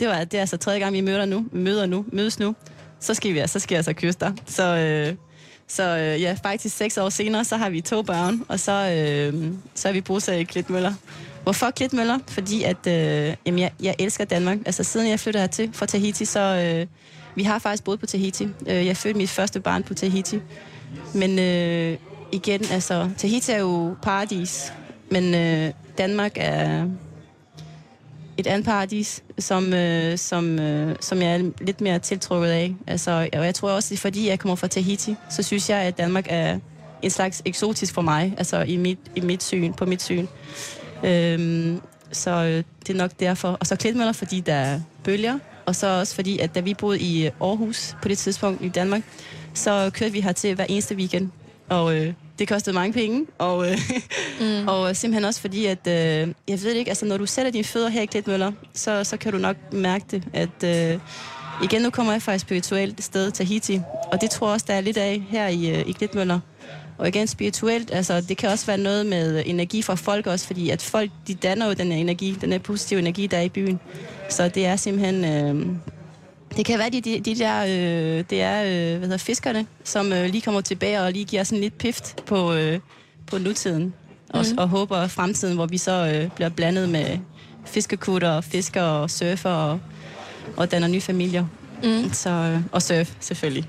[0.00, 2.54] det, var, det er altså tredje gang, vi møder nu, møder nu, mødes nu.
[3.00, 4.32] Så skal, vi, altså- så skal jeg altså kysse dig.
[4.46, 5.14] Så, øh,
[5.68, 9.52] så øh, ja, faktisk seks år senere, så har vi to børn, og så, øh,
[9.74, 10.92] så er vi bosat i Klitmøller.
[11.42, 12.18] Hvorfor Klitmøller?
[12.28, 14.58] Fordi at, øh, jamen, jeg, jeg elsker Danmark.
[14.66, 16.86] Altså siden jeg flyttede hertil fra Tahiti, så øh,
[17.34, 18.48] vi har faktisk boet på Tahiti.
[18.66, 20.38] Øh, jeg fødte mit første barn på Tahiti.
[21.14, 21.96] Men øh,
[22.32, 24.72] igen, altså, Tahiti er jo paradis,
[25.10, 26.86] men øh, Danmark er
[28.38, 32.74] et andet paradis, som, øh, som, øh, som jeg er lidt mere tiltrukket af.
[32.86, 35.78] Altså, og jeg tror også, det er fordi, jeg kommer fra Tahiti, så synes jeg,
[35.78, 36.58] at Danmark er
[37.02, 40.26] en slags eksotisk for mig, altså i mit, i mit syn, på mit syn.
[41.04, 41.80] Øhm,
[42.12, 43.48] så øh, det er nok derfor.
[43.48, 47.00] Og så Klitmøller, fordi der er bølger, og så også fordi, at da vi boede
[47.00, 49.02] i øh, Aarhus på det tidspunkt i Danmark,
[49.54, 51.30] så kørte vi her til hver eneste weekend.
[51.68, 52.12] Og øh,
[52.42, 53.78] det kostede mange penge, og, øh,
[54.40, 54.68] mm.
[54.72, 57.88] og simpelthen også fordi, at øh, jeg ved ikke, altså når du sætter dine fødder
[57.88, 61.00] her i Klitmøller, så, så kan du nok mærke det, at øh,
[61.62, 63.80] igen, nu kommer jeg fra et spirituelt sted, Tahiti,
[64.12, 66.40] og det tror jeg også, der er lidt af her i, øh, i Klitmøller.
[66.98, 70.70] Og igen, spirituelt, altså det kan også være noget med energi fra folk også, fordi
[70.70, 73.80] at folk, de danner jo den energi, den er positive energi, der er i byen.
[74.28, 75.24] Så det er simpelthen...
[75.24, 75.66] Øh,
[76.56, 80.12] det kan være, de, de, de der, øh, det er, øh, hvad hedder, fiskerne, som
[80.12, 82.78] øh, lige kommer tilbage og lige giver sådan lidt pift på, øh,
[83.26, 83.94] på nutiden.
[84.28, 84.58] Og, mm.
[84.58, 87.18] og håber fremtiden, hvor vi så øh, bliver blandet med
[87.64, 89.80] fiskekutter og fisker og surfer og,
[90.56, 91.46] og danner nye familier.
[91.82, 92.12] Mm.
[92.12, 93.68] Så, øh, og surf, selvfølgelig.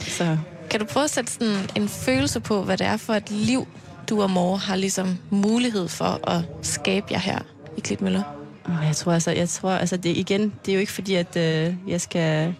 [0.00, 0.36] Så.
[0.70, 3.68] Kan du prøve at sætte sådan en følelse på, hvad det er for et liv,
[4.08, 7.38] du og mor har ligesom mulighed for at skabe jer her
[7.76, 8.37] i Klitmøller?
[8.68, 11.74] Jeg tror altså, jeg tror, altså det, igen, det er jo ikke fordi, at øh,
[11.86, 12.54] jeg skal...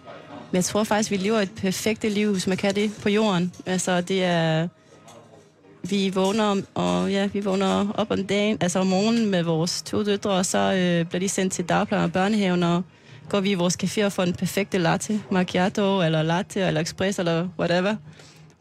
[0.51, 3.53] Men jeg tror faktisk, vi lever et perfekt liv, hvis man kan det, på jorden.
[3.65, 4.67] Altså, det er...
[5.83, 10.03] Vi vågner, og ja, vi vågner op om dagen, altså om morgenen med vores to
[10.03, 12.83] døtre, og så øh, bliver de sendt til dagplejen og børnehaven, og
[13.29, 17.19] går vi i vores café og får en perfekte latte, macchiato, eller latte, eller express,
[17.19, 17.95] eller whatever.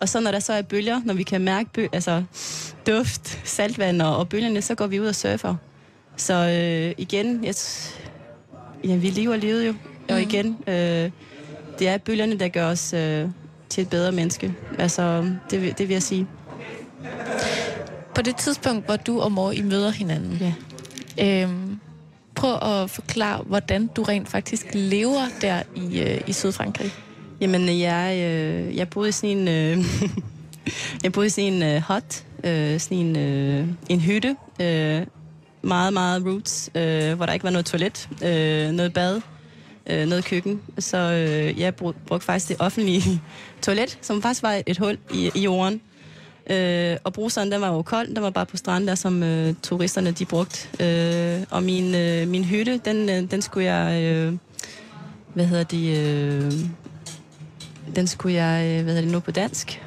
[0.00, 2.24] Og så når der så er bølger, når vi kan mærke bø- altså,
[2.86, 5.54] duft, saltvand og, og bølgerne, så går vi ud og surfer.
[6.18, 7.54] Så øh, igen, jeg,
[8.84, 9.72] ja, vi lever livet jo.
[9.72, 9.78] Mm.
[10.08, 10.28] Og mhm.
[10.28, 11.10] igen, øh,
[11.78, 13.28] det er bølgerne, der gør os øh,
[13.68, 14.54] til et bedre menneske.
[14.78, 16.26] Altså, det, det vil jeg sige.
[18.14, 20.54] På det tidspunkt, hvor du og mor I møder hinanden,
[21.16, 21.42] ja.
[21.42, 21.78] øhm,
[22.34, 26.90] prøv at forklare, hvordan du rent faktisk lever der i, øh, i Sydfrankrig.
[27.40, 29.48] Jamen, jeg, øh, jeg boede i sådan en...
[29.48, 29.84] Øh,
[31.04, 35.06] jeg boede i sådan en øh, hut, øh, sådan en, øh, en hytte, øh,
[35.62, 39.20] meget, meget roots, øh, hvor der ikke var noget toilet, øh, noget bad,
[39.86, 40.60] øh, noget køkken.
[40.78, 43.22] Så øh, jeg brug, brugte faktisk det offentlige
[43.62, 45.80] toilet, som faktisk var et hul i, i jorden.
[46.50, 49.54] Øh, og bruseren, den var jo kold, den var bare på stranden der, som øh,
[49.62, 50.68] turisterne de brugte.
[50.84, 54.34] Øh, og min, øh, min hytte, den, øh, den skulle jeg, øh,
[55.34, 56.52] hvad hedder det, øh,
[57.96, 59.82] den skulle jeg, øh, hvad hedder det nu på dansk,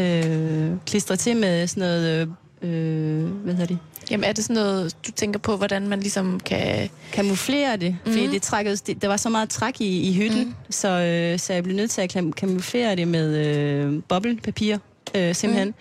[0.00, 2.28] øh, klistre til med sådan noget,
[2.62, 3.78] øh, øh hvad hedder det,
[4.10, 6.90] Jamen er det sådan noget, du tænker på, hvordan man ligesom kan...
[7.12, 8.12] Kamuflere det, mm.
[8.12, 10.54] fordi det trækkede, det, der var så meget træk i, i hytten, mm.
[10.70, 14.78] så, øh, så jeg blev nødt til at kamuflere det med øh, bobbelpapir,
[15.14, 15.68] øh, simpelthen.
[15.68, 15.74] Mm.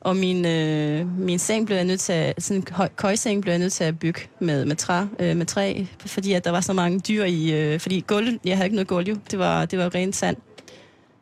[0.00, 3.58] Og min, øh, min seng blev jeg nødt til at, sådan en køjseng blev jeg
[3.58, 6.72] nødt til at bygge med, med, træ, øh, med træ, fordi at der var så
[6.72, 9.94] mange dyr i, øh, fordi gulv, jeg havde ikke noget gulv det var, det var
[9.94, 10.36] rent sand.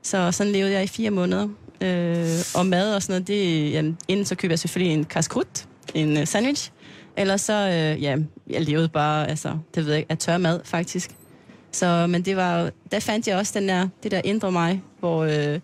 [0.02, 1.48] Så sådan levede jeg i fire måneder.
[1.80, 5.66] Øh, og mad og sådan noget, det, jamen, inden så købte jeg selvfølgelig en kaskrut,
[5.96, 6.70] en øh, sandwich.
[7.16, 8.16] Eller så, øh, ja,
[8.50, 11.10] jeg levede bare, altså, det ved jeg ikke, af tør mad, faktisk.
[11.72, 15.24] Så, men det var der fandt jeg også den der, det der indre mig, hvor,
[15.24, 15.60] øh,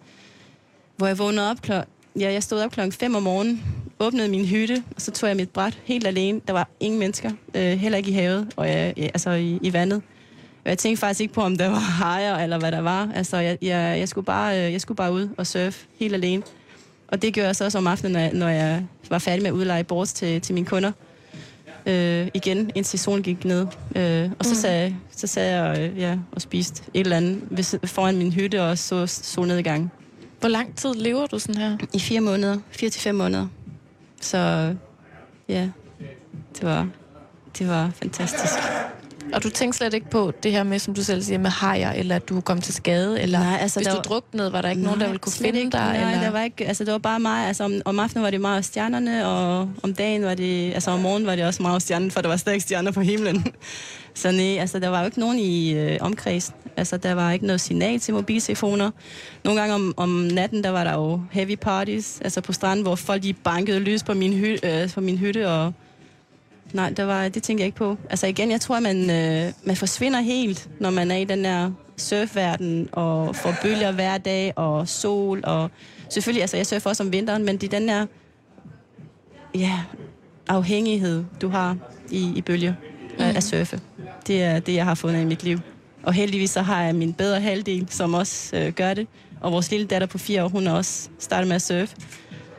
[0.96, 1.86] hvor jeg vågnede op kl-
[2.18, 3.64] ja, jeg stod op klokken 5 om morgenen,
[4.00, 6.40] åbnede min hytte, og så tog jeg mit bræt helt alene.
[6.46, 9.72] Der var ingen mennesker, øh, heller ikke i havet, og jeg, ja, altså i, i
[9.72, 10.02] vandet.
[10.64, 13.10] Og jeg tænkte faktisk ikke på, om der var hajer, eller hvad der var.
[13.14, 16.42] Altså, jeg, jeg, jeg, skulle bare, øh, jeg skulle bare ud og surfe helt alene.
[17.12, 19.50] Og det gjorde jeg så også om aftenen, når jeg, når jeg var færdig med
[19.50, 20.92] at udleje boards til, til mine kunder.
[21.86, 23.66] Øh, igen, indtil solen gik ned.
[23.96, 24.54] Øh, og så, mm.
[24.54, 28.62] sagde, så sad jeg øh, ja, og spiste et eller andet ved, foran min hytte
[28.62, 29.92] og så solnedgang.
[30.40, 31.76] Hvor lang tid lever du sådan her?
[31.92, 32.58] I fire måneder.
[32.70, 33.46] Fire til fem måneder.
[34.20, 34.38] Så
[35.48, 35.68] ja,
[36.58, 36.88] det var,
[37.58, 38.54] det var fantastisk.
[39.32, 41.92] Og du tænkte slet ikke på det her med, som du selv siger, med hajer,
[41.92, 44.02] eller at du kom til skade, eller nej, altså, hvis du var...
[44.02, 45.80] druknede, var der ikke nej, nogen, der ville kunne finde ikke, dig?
[45.80, 46.22] Nej, eller?
[46.22, 48.64] der var ikke, altså det var bare mig, altså om, om aftenen var det meget
[48.64, 52.20] stjernerne, og om dagen var det, altså om morgenen var det også meget stjerner, for
[52.20, 53.46] der var stadig stjerner på himlen.
[54.14, 56.54] Så nej, altså der var jo ikke nogen i øh, omkredsen.
[56.76, 58.90] Altså der var ikke noget signal til mobiltelefoner.
[59.44, 62.94] Nogle gange om, om natten, der var der jo heavy parties, altså på stranden, hvor
[62.94, 65.72] folk de bankede lys på min, hy, øh, på min hytte, og
[66.72, 67.96] Nej, det, var, det tænker jeg ikke på.
[68.10, 71.44] Altså igen, jeg tror, at man, øh, man forsvinder helt, når man er i den
[71.44, 75.70] der surfverden, og får bølger hver dag, og sol, og
[76.08, 78.06] selvfølgelig, altså jeg surfer også om vinteren, men det er den der,
[79.54, 79.80] ja,
[80.48, 81.76] afhængighed, du har
[82.10, 82.74] i, i bølger
[83.18, 83.24] mm.
[83.24, 83.80] at surfe.
[84.26, 85.58] Det er det, jeg har fundet i mit liv.
[86.02, 89.06] Og heldigvis så har jeg min bedre halvdel, som også øh, gør det.
[89.40, 91.96] Og vores lille datter på fire år, hun har også startet med at surfe.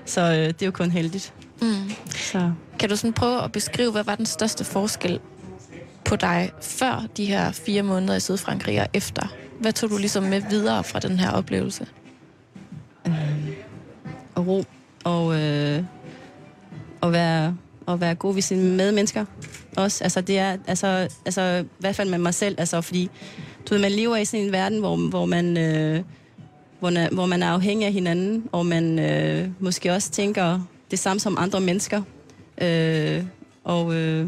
[0.06, 1.34] Så øh, det er jo kun heldigt.
[1.64, 1.92] Mm.
[2.16, 2.52] Så.
[2.80, 5.20] Kan du sådan prøve at beskrive, hvad var den største forskel
[6.06, 9.28] på dig før de her fire måneder i Sydfrankrig og efter?
[9.60, 11.88] Hvad tog du ligesom med videre fra den her oplevelse?
[14.36, 14.64] og ro
[15.04, 15.84] og, øh,
[17.02, 19.26] og, være, og være god ved sine medmennesker
[19.78, 20.04] også.
[20.04, 20.88] Altså, det er, altså,
[21.26, 23.10] altså, i hvert fald med mig selv, altså, fordi
[23.70, 25.58] du ved, man lever i sådan en verden, hvor, hvor man...
[25.58, 26.04] Øh,
[26.80, 30.60] hvor, hvor man er afhængig af hinanden, og man øh, måske også tænker
[30.94, 32.02] det samme som andre mennesker.
[32.62, 33.24] Øh,
[33.64, 34.28] og øh,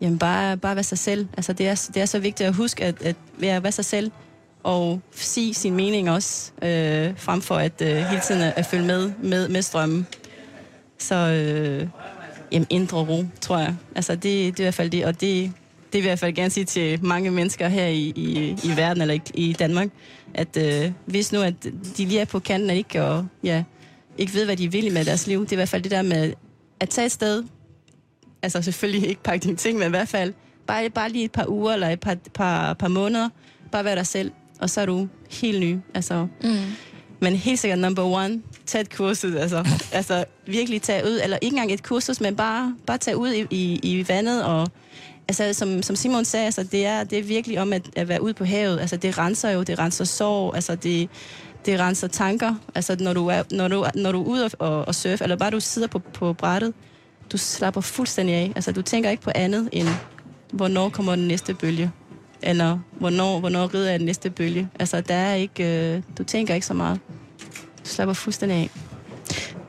[0.00, 1.28] jamen bare, bare være sig selv.
[1.36, 4.10] Altså, det, er, det er så vigtigt at huske at, at være, være sig selv,
[4.62, 8.86] og sige sin mening også, øh, frem for at øh, hele tiden at, at følge
[8.86, 10.06] med, med, med strømmen.
[10.98, 11.88] Så øh,
[12.52, 13.74] jamen, indre ro, tror jeg.
[13.94, 15.52] Altså, det, det er i hvert fald det, og det, det
[15.92, 19.02] vil jeg i hvert fald gerne sige til mange mennesker her i, i, i verden,
[19.02, 19.88] eller i, i Danmark,
[20.34, 21.54] at øh, hvis nu, at
[21.96, 23.64] de lige er på kanten, af ikke, og, ja,
[24.18, 26.02] ikke ved, hvad de vil med deres liv, det er i hvert fald det der
[26.02, 26.32] med
[26.80, 27.44] at tage et sted,
[28.42, 30.32] altså selvfølgelig ikke pakke dine ting, men i hvert fald
[30.66, 33.28] bare, bare lige et par uger, eller et par, par, par måneder,
[33.72, 35.78] bare være dig selv, og så er du helt ny.
[35.94, 36.56] Altså, mm.
[37.20, 41.54] Men helt sikkert number one, tag et kursus, altså, altså virkelig tage ud, eller ikke
[41.54, 44.68] engang et kursus, men bare, bare tage ud i, i, i vandet, og
[45.28, 48.22] altså, som, som Simon sagde, altså, det, er, det er virkelig om at, at være
[48.22, 51.08] ude på havet, altså det renser jo, det renser sorg, altså det,
[51.66, 54.94] det renser tanker, altså når du er, når du, når du er ude og, og
[54.94, 56.72] surfe, eller bare du sidder på, på brættet,
[57.32, 59.88] du slapper fuldstændig af, altså du tænker ikke på andet end,
[60.52, 61.92] hvornår kommer den næste bølge,
[62.42, 66.54] eller hvornår, hvornår rider jeg den næste bølge, altså der er ikke, øh, du tænker
[66.54, 67.00] ikke så meget,
[67.84, 68.70] du slapper fuldstændig af.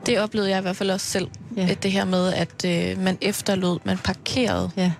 [0.06, 1.28] Det oplevede jeg i hvert fald også selv.
[1.56, 1.74] Ja.
[1.82, 4.92] Det her med, at øh, man efterlod, man parkerede Ja,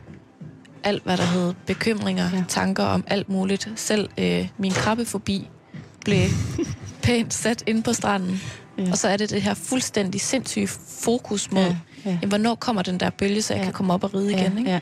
[0.85, 2.37] alt, hvad der hed bekymringer, ja.
[2.37, 2.45] Ja.
[2.49, 3.69] tanker om alt muligt.
[3.77, 5.49] Selv øh, min krabbefobi
[6.05, 6.29] blev
[7.05, 8.41] pænt sat ind på stranden.
[8.79, 8.83] Ja.
[8.83, 8.91] Ja.
[8.91, 10.69] Og så er det det her fuldstændig sindssyge
[11.01, 11.69] fokus mod, ja.
[11.69, 12.11] ja, ja.
[12.11, 13.63] Jamen, hvornår kommer den der bølge, så jeg ja.
[13.63, 13.67] Ja.
[13.67, 14.59] kan komme op og ride igen.
[14.59, 14.71] Ikke?
[14.71, 14.81] Ja,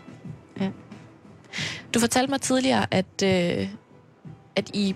[1.95, 3.69] Du fortalte mig tidligere, at, øh,
[4.57, 4.95] at I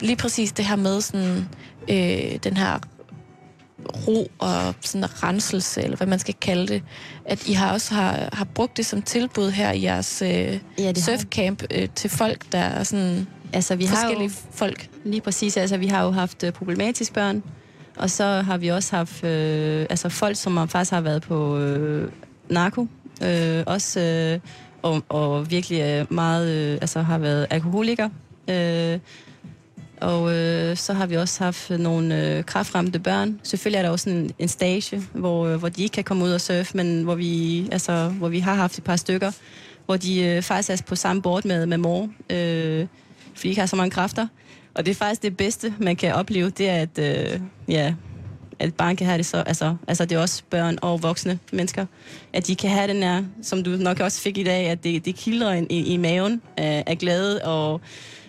[0.00, 1.48] lige præcis det her med sådan,
[1.90, 2.78] øh, den her
[4.06, 6.82] ro og sådan renselse, eller hvad man skal kalde det,
[7.24, 10.94] at I har også har, har brugt det som tilbud her i jeres øh, Ja,
[10.94, 14.88] surfcamp øh, til folk, der er sådan Altså, vi har forskellige jo, folk.
[15.04, 17.42] lige præcis, altså vi har jo haft øh, problematiske børn,
[17.96, 21.58] og så har vi også haft øh, altså folk, som har, faktisk har været på
[21.58, 22.10] øh,
[22.48, 22.86] narko,
[23.22, 24.40] øh, også, øh,
[24.82, 28.08] og, og virkelig øh, meget, øh, altså har været alkoholiker.
[28.50, 28.98] Øh,
[30.00, 33.40] og øh, så har vi også haft nogle øh, kraftramte børn.
[33.42, 36.30] Selvfølgelig er der også en, en stage, hvor, øh, hvor de ikke kan komme ud
[36.30, 39.30] og surfe, men hvor vi, altså, hvor vi har haft et par stykker,
[39.86, 42.86] hvor de øh, faktisk er på samme board med, med mor, øh,
[43.34, 44.26] fordi de ikke har så mange kræfter.
[44.74, 47.94] Og det er faktisk det bedste, man kan opleve, det er, at, øh, ja,
[48.58, 51.38] at et barn kan have det så, altså, altså det er også børn og voksne
[51.52, 51.86] mennesker,
[52.32, 55.04] at de kan have den her, som du nok også fik i dag, at det,
[55.04, 57.80] det kildrer i, i maven af, af glæde og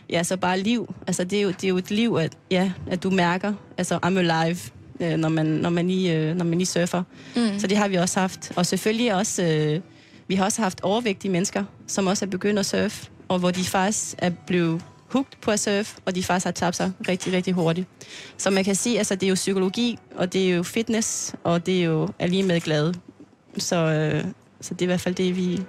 [0.10, 0.94] ja, så bare liv.
[1.08, 4.00] Altså det er jo, det er jo et liv, at, ja, at du mærker, altså
[4.06, 4.58] I'm alive,
[5.00, 7.04] øh, når, man, når, man lige, øh, når man lige surfer.
[7.36, 7.60] Mm.
[7.60, 8.52] Så det har vi også haft.
[8.56, 9.82] Og selvfølgelig også, øh,
[10.28, 13.64] vi har også haft overvægtige mennesker, som også er begyndt at surfe, og hvor de
[13.64, 14.82] faktisk er blevet
[15.16, 17.88] hooked på at surfe, og de faktisk har tabt sig rigtig, rigtig hurtigt.
[18.38, 21.66] Så man kan sige, altså det er jo psykologi, og det er jo fitness, og
[21.66, 22.94] det er jo er lige med glade.
[23.58, 24.24] Så, øh,
[24.62, 25.62] så det er i hvert fald det, vi,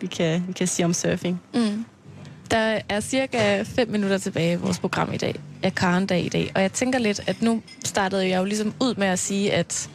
[0.00, 1.40] vi, kan, vi kan sige om surfing.
[1.54, 1.84] Mm.
[2.50, 6.52] Der er cirka 5 minutter tilbage i vores program i dag, af Karen-dag i dag.
[6.54, 9.90] Og jeg tænker lidt, at nu startede jeg jo ligesom ud med at sige, at,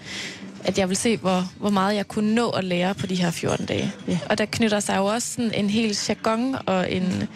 [0.63, 3.31] at jeg vil se, hvor, hvor meget jeg kunne nå at lære på de her
[3.31, 3.91] 14 dage.
[4.07, 4.19] Ja.
[4.29, 7.27] Og der knytter sig jo også sådan en hel jargon og en,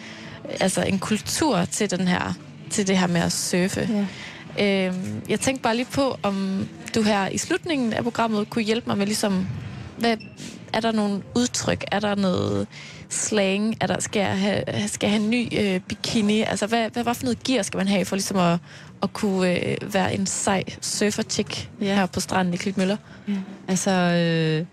[0.60, 2.34] altså en kultur til, den her,
[2.70, 3.88] til det her med at surfe.
[3.90, 4.06] Ja.
[4.58, 8.86] Øhm, jeg tænkte bare lige på, om du her i slutningen af programmet kunne hjælpe
[8.86, 9.46] mig med ligesom,
[9.98, 10.16] hvad,
[10.72, 11.84] er der nogle udtryk?
[11.92, 12.66] Er der noget
[13.08, 13.76] slang?
[13.80, 16.40] Er der, skal, jeg have, skal jeg have en ny øh, bikini?
[16.40, 18.58] Altså, hvad, hvad, hvad for noget gear skal man have for ligesom at,
[19.02, 21.86] at kunne øh, være en sej surfer-chick ja.
[21.86, 21.94] Ja.
[21.94, 22.96] her på stranden i Klitmøller?
[23.68, 24.66] Altså, øh,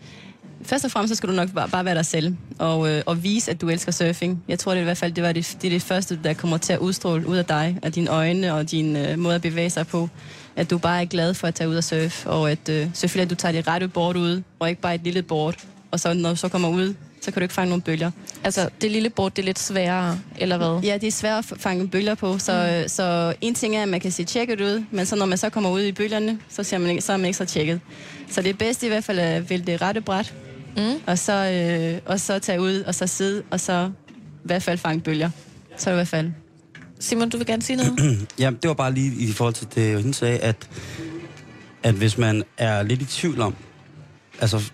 [0.63, 3.23] først og fremmest så skal du nok bare, bare være dig selv, og, øh, og
[3.23, 4.43] vise, at du elsker surfing.
[4.47, 6.33] Jeg tror det er i hvert fald, det, var det, det er det første, der
[6.33, 9.41] kommer til at udstråle ud af dig, af dine øjne og din øh, måde at
[9.41, 10.09] bevæge sig på.
[10.55, 13.25] At du bare er glad for at tage ud og surfe, og at øh, selvfølgelig,
[13.25, 15.55] at du tager det rette board ud, og ikke bare et lille board.
[15.91, 18.11] Og så når du så kommer ud, så kan du ikke fange nogle bølger.
[18.43, 20.79] Altså, det lille bord, det er lidt sværere, eller hvad?
[20.83, 22.87] Ja, det er svært at fange bølger på, så, mm.
[22.87, 25.49] så en ting er, at man kan se tjekket ud, men så når man så
[25.49, 27.79] kommer ud i bølgerne, så, ser man ikke, så er man ikke så tjekket.
[28.29, 30.33] Så det bedste i hvert fald er at vælge det rette bræt,
[30.77, 31.01] Mm.
[31.07, 34.77] og så, øh, og så tage ud, og så sidde, og så i hvert fald
[34.77, 35.29] fange bølger.
[35.77, 36.31] Så er det i hvert fald.
[36.99, 38.27] Simon, du vil gerne sige noget?
[38.39, 40.69] Ja, det var bare lige i forhold til det, hende sagde, at,
[41.83, 43.55] at hvis man er lidt i tvivl om,
[44.41, 44.71] altså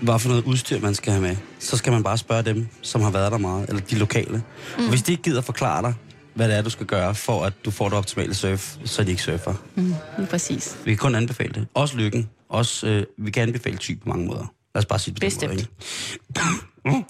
[0.00, 3.00] hvad for noget udstyr man skal have med, så skal man bare spørge dem, som
[3.00, 4.42] har været der meget, eller de lokale.
[4.78, 4.84] Mm.
[4.84, 5.94] Og hvis de ikke gider forklare dig,
[6.34, 9.10] hvad det er, du skal gøre, for at du får det optimale surf, så de
[9.10, 9.54] ikke surfer.
[9.74, 9.94] Mm,
[10.30, 10.76] præcis.
[10.84, 11.66] Vi kan kun anbefale det.
[11.74, 12.30] Også lykken.
[12.48, 14.52] Også, øh, vi kan anbefale type på mange måder.
[14.74, 15.52] Lad os bare sige det på Bestemt.
[15.52, 16.44] den
[16.84, 17.04] måde.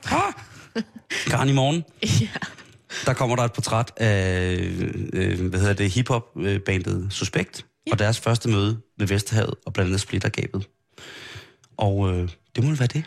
[1.27, 1.85] Karen, i morgen,
[2.21, 2.29] ja.
[3.07, 7.93] der kommer der et portræt af, øh, øh hvad hedder det, hiphop-bandet Suspekt, ja.
[7.93, 10.69] og deres første møde med Vesterhavet og blandt andet Splittergabet.
[11.77, 13.05] Og øh, det må være det.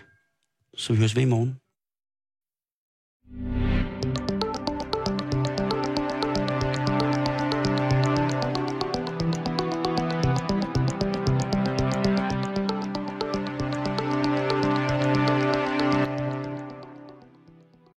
[0.77, 1.55] Så vi høres ved i morgen.